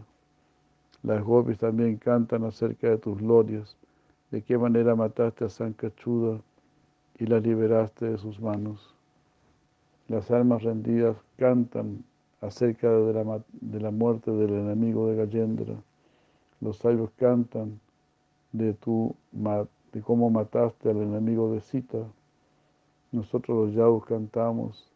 [1.05, 3.77] Las gopis también cantan acerca de tus glorias,
[4.31, 6.41] de qué manera mataste a Sankachuda
[7.19, 8.95] y la liberaste de sus manos.
[10.07, 12.03] Las almas rendidas cantan
[12.41, 15.75] acerca de la, de la muerte del enemigo de Gayendra.
[16.59, 17.79] Los sabios cantan
[18.51, 21.99] de, tu, de cómo mataste al enemigo de Sita.
[23.11, 24.91] Nosotros los Yavus cantamos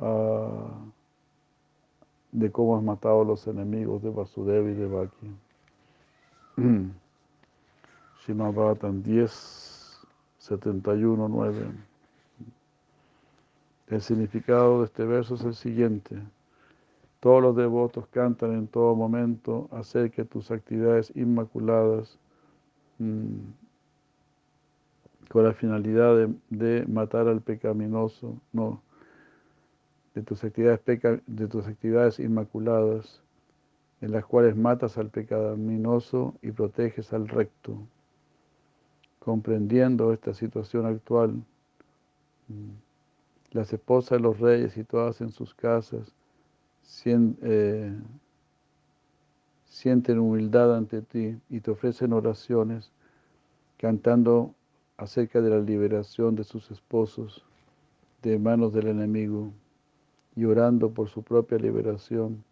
[0.00, 0.68] uh,
[2.34, 5.36] de cómo has matado a los enemigos de Vasudeva y de Baki.
[8.26, 10.00] Shimabhatan 10,
[10.38, 11.66] 71, 9.
[13.86, 16.18] El significado de este verso es el siguiente.
[17.20, 22.18] Todos los devotos cantan en todo momento acerca de tus actividades inmaculadas
[22.98, 23.38] mm,
[25.30, 28.82] con la finalidad de, de, matar al pecaminoso, no,
[30.14, 33.20] de tus, actividades peca, de tus actividades inmaculadas,
[34.00, 37.78] en las cuales matas al pecaminoso y proteges al recto.
[39.18, 41.42] Comprendiendo esta situación actual,
[42.48, 42.70] mm,
[43.52, 46.14] las esposas de los reyes y todas en sus casas,
[47.06, 47.92] eh,
[49.64, 52.92] sienten humildad ante ti y te ofrecen oraciones
[53.78, 54.54] cantando
[54.96, 57.44] acerca de la liberación de sus esposos
[58.22, 59.52] de manos del enemigo
[60.36, 62.44] y orando por su propia liberación,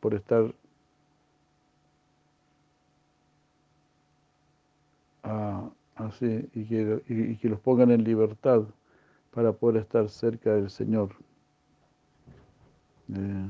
[0.00, 0.52] por estar
[5.96, 8.64] así y que, y que los pongan en libertad
[9.32, 11.10] para poder estar cerca del Señor.
[13.12, 13.48] Eh,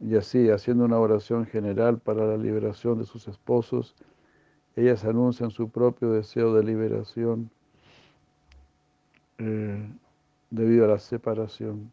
[0.00, 3.94] y así, haciendo una oración general para la liberación de sus esposos,
[4.74, 7.50] ellas anuncian su propio deseo de liberación
[9.38, 9.88] eh,
[10.52, 11.90] debido a la separación.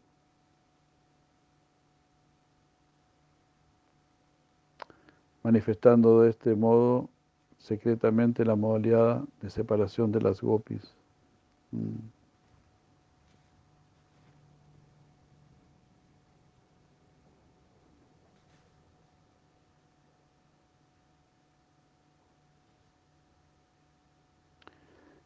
[5.43, 7.09] manifestando de este modo
[7.57, 10.93] secretamente la modalidad de separación de las gopis.
[11.71, 11.97] Mm.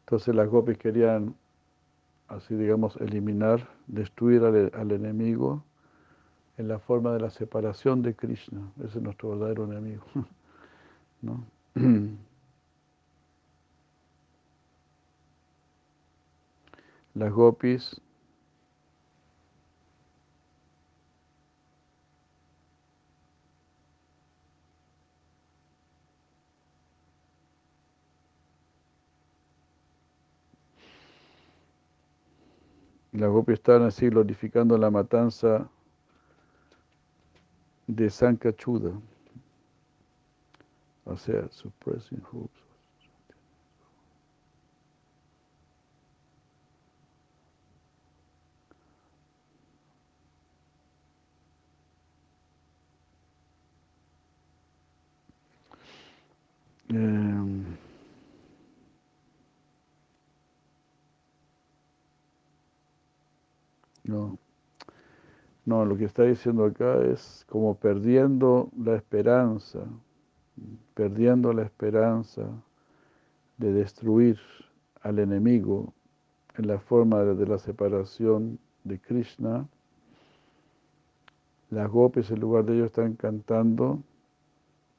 [0.00, 1.34] Entonces las gopis querían,
[2.34, 5.62] así digamos, eliminar, destruir al, enemigo
[6.58, 8.72] en la forma de la separación de Krishna.
[8.78, 10.04] Ese es nuestro verdadero enemigo.
[11.22, 11.44] ¿no?
[17.14, 18.00] Las gopis
[33.14, 35.68] Las gopis estaban así glorificando la matanza
[37.86, 38.90] de Sankachuda.
[41.04, 42.64] O sea, suppressing hopes.
[56.88, 57.83] Eh,
[64.04, 64.38] No.
[65.64, 69.80] No, lo que está diciendo acá es como perdiendo la esperanza,
[70.94, 72.42] perdiendo la esperanza
[73.56, 74.38] de destruir
[75.00, 75.94] al enemigo
[76.58, 79.66] en la forma de la separación de Krishna.
[81.70, 84.02] Las gopis en lugar de ello están cantando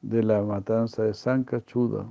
[0.02, 2.08] de la matanza de Sankachuda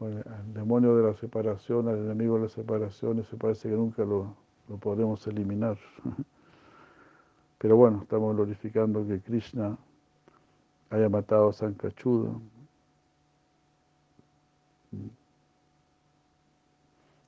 [0.00, 4.34] al demonio de la separación, al enemigo de la separación, se parece que nunca lo,
[4.80, 5.78] podremos eliminar.
[7.58, 9.76] Pero bueno, estamos glorificando que Krishna
[10.88, 12.32] haya matado a Sankachuda.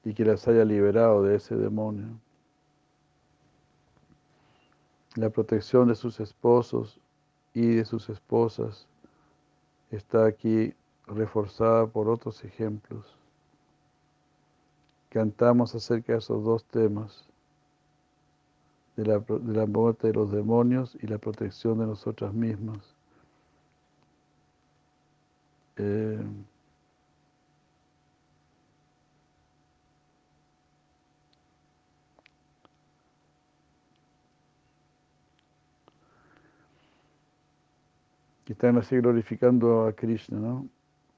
[0.05, 2.09] Y que las haya liberado de ese demonio.
[5.15, 6.99] La protección de sus esposos
[7.53, 8.89] y de sus esposas
[9.91, 10.75] está aquí
[11.07, 13.05] reforzada por otros ejemplos.
[15.11, 17.29] Cantamos acerca de esos dos temas,
[18.97, 22.95] de la, de la muerte de los demonios y la protección de nosotras mismas.
[25.77, 26.23] Eh,
[38.53, 40.69] están así glorificando a Krishna, ¿no?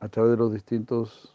[0.04, 1.32] A través de los distintos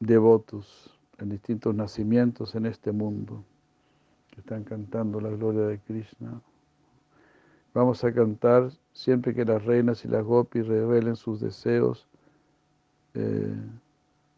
[0.00, 3.42] devotos, en distintos nacimientos en este mundo,
[4.30, 6.42] que están cantando la gloria de Krishna.
[7.72, 12.06] Vamos a cantar siempre que las reinas y las gopis revelen sus deseos
[13.14, 13.56] eh,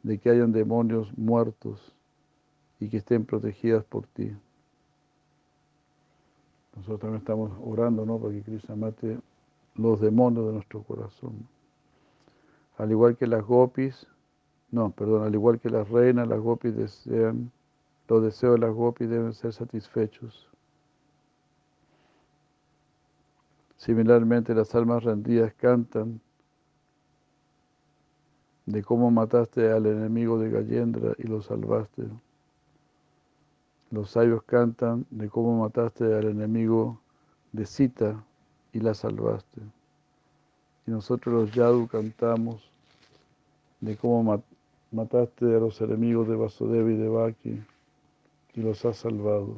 [0.05, 1.93] de que hayan demonios muertos
[2.79, 4.31] y que estén protegidas por ti.
[6.77, 8.21] Nosotros también estamos orando, ¿no?
[8.21, 9.19] Para que Krishna mate
[9.75, 11.49] los demonios de nuestro corazón
[12.83, 14.09] al igual que las gopis,
[14.73, 17.53] no, perdón, al igual que las reinas, las gopis desean,
[18.09, 20.49] los deseos de las gopis deben ser satisfechos.
[23.77, 26.21] Similarmente, las almas rendidas cantan
[28.67, 32.03] de cómo mataste al enemigo de Gallendra y lo salvaste.
[33.93, 36.99] Los sabios cantan de cómo mataste al enemigo
[37.53, 38.25] de Sita
[38.73, 39.61] y la salvaste.
[40.89, 42.72] Y nosotros los Yadu cantamos
[43.83, 44.43] de cómo
[44.93, 47.63] mataste a los enemigos de Vasudeva y de Baki
[48.55, 49.57] y los has salvado.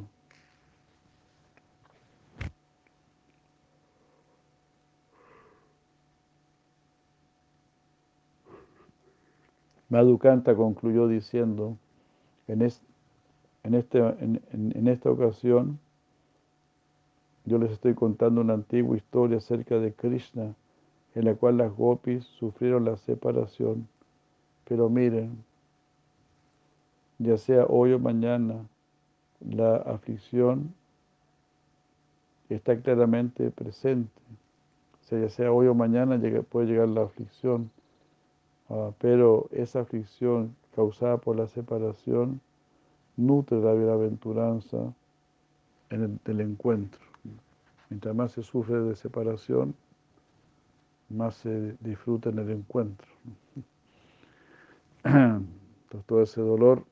[9.91, 11.77] Madhukanta concluyó diciendo,
[12.49, 15.79] en, este, en, en, esta ocasión
[17.45, 20.55] yo les estoy contando una antigua historia acerca de Krishna,
[21.15, 23.87] en la cual las gopis sufrieron la separación.
[24.65, 25.45] Pero miren,
[27.19, 28.66] ya sea hoy o mañana,
[29.41, 30.74] la aflicción
[32.49, 34.11] está claramente presente.
[35.03, 36.19] O sea, ya sea hoy o mañana
[36.49, 37.70] puede llegar la aflicción,
[38.70, 42.41] ah, pero esa aflicción causada por la separación
[43.16, 44.95] nutre la bienaventuranza
[45.91, 47.01] en el, del encuentro.
[47.91, 49.74] Mientras más se sufre de separación,
[51.11, 53.07] más se disfruta en el encuentro.
[56.07, 56.85] Todo ese dolor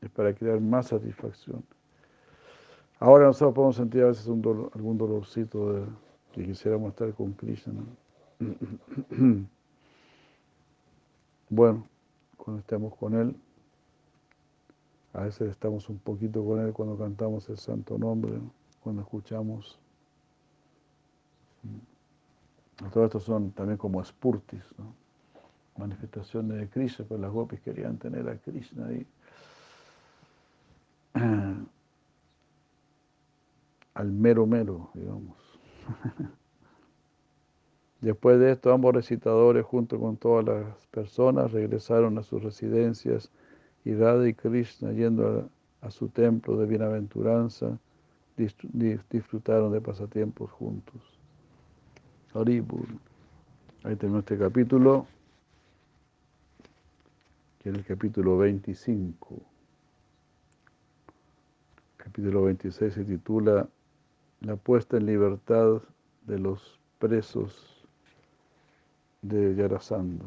[0.00, 1.64] es para crear más satisfacción.
[3.00, 5.86] Ahora nosotros podemos sentir a veces algún dolorcito
[6.32, 7.82] que quisiéramos estar con Krishna.
[11.50, 11.86] Bueno,
[12.36, 13.36] cuando estemos con Él,
[15.12, 18.40] a veces estamos un poquito con Él cuando cantamos el santo nombre,
[18.82, 19.78] cuando escuchamos.
[22.92, 25.03] Todo esto son también como spurtis, ¿no?
[25.78, 29.06] Manifestaciones de Krishna, pues las gopis querían tener a Krishna ahí.
[33.94, 35.36] al mero mero, digamos.
[38.00, 43.30] Después de esto, ambos recitadores, junto con todas las personas, regresaron a sus residencias
[43.84, 45.48] y Radha y Krishna, yendo
[45.80, 47.78] a, su templo de bienaventuranza,
[48.36, 51.00] disfrutaron de pasatiempos juntos.
[52.34, 52.88] Haribur.
[53.84, 55.06] Ahí tenemos este capítulo,
[57.64, 59.54] es el capítulo 25
[62.04, 63.66] capítulo 26 se titula
[64.42, 65.82] La puesta en libertad
[66.26, 67.84] de los presos
[69.22, 70.24] de Yarasandha,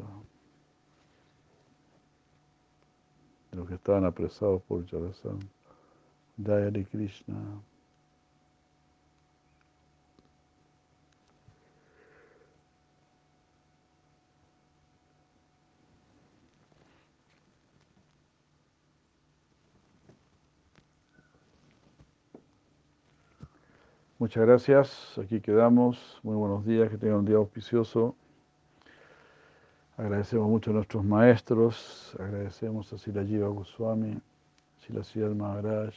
[3.52, 5.46] de los que estaban apresados por Yarasandha.
[6.36, 7.36] Dayari Krishna.
[24.20, 26.18] Muchas gracias, aquí quedamos.
[26.24, 28.16] Muy buenos días, que tengan un día auspicioso.
[29.96, 34.20] Agradecemos mucho a nuestros maestros, agradecemos a Sila Goswami,
[34.80, 35.94] Sila Siddhar Maharaj,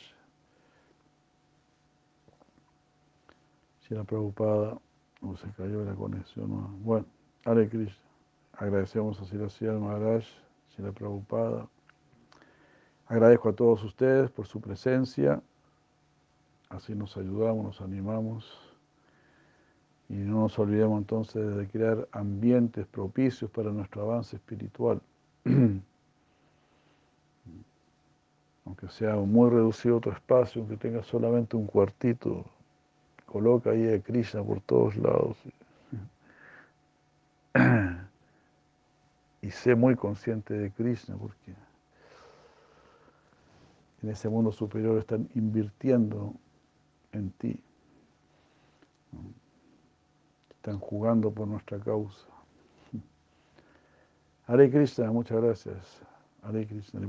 [3.87, 4.77] Sila Prabhupada,
[5.23, 6.83] o se cayó la conexión.
[6.83, 7.07] Bueno,
[7.43, 8.03] Hare Krishna.
[8.53, 10.27] Agradecemos a Sila Siddhar Maharaj,
[10.75, 11.67] Sila Prabhupada.
[13.07, 15.41] Agradezco a todos ustedes por su presencia.
[16.71, 18.49] Así nos ayudamos, nos animamos
[20.07, 25.01] y no nos olvidemos entonces de crear ambientes propicios para nuestro avance espiritual.
[28.65, 32.45] aunque sea muy reducido tu espacio, aunque tenga solamente un cuartito,
[33.25, 35.37] coloca ahí a Krishna por todos lados.
[39.43, 41.55] Y sé muy consciente de Krishna porque
[44.03, 46.35] en ese mundo superior están invirtiendo
[47.11, 47.63] en ti.
[50.49, 52.27] Están jugando por nuestra causa.
[54.47, 56.01] Hare Krishna, muchas gracias.
[56.43, 57.01] Hare Krishna.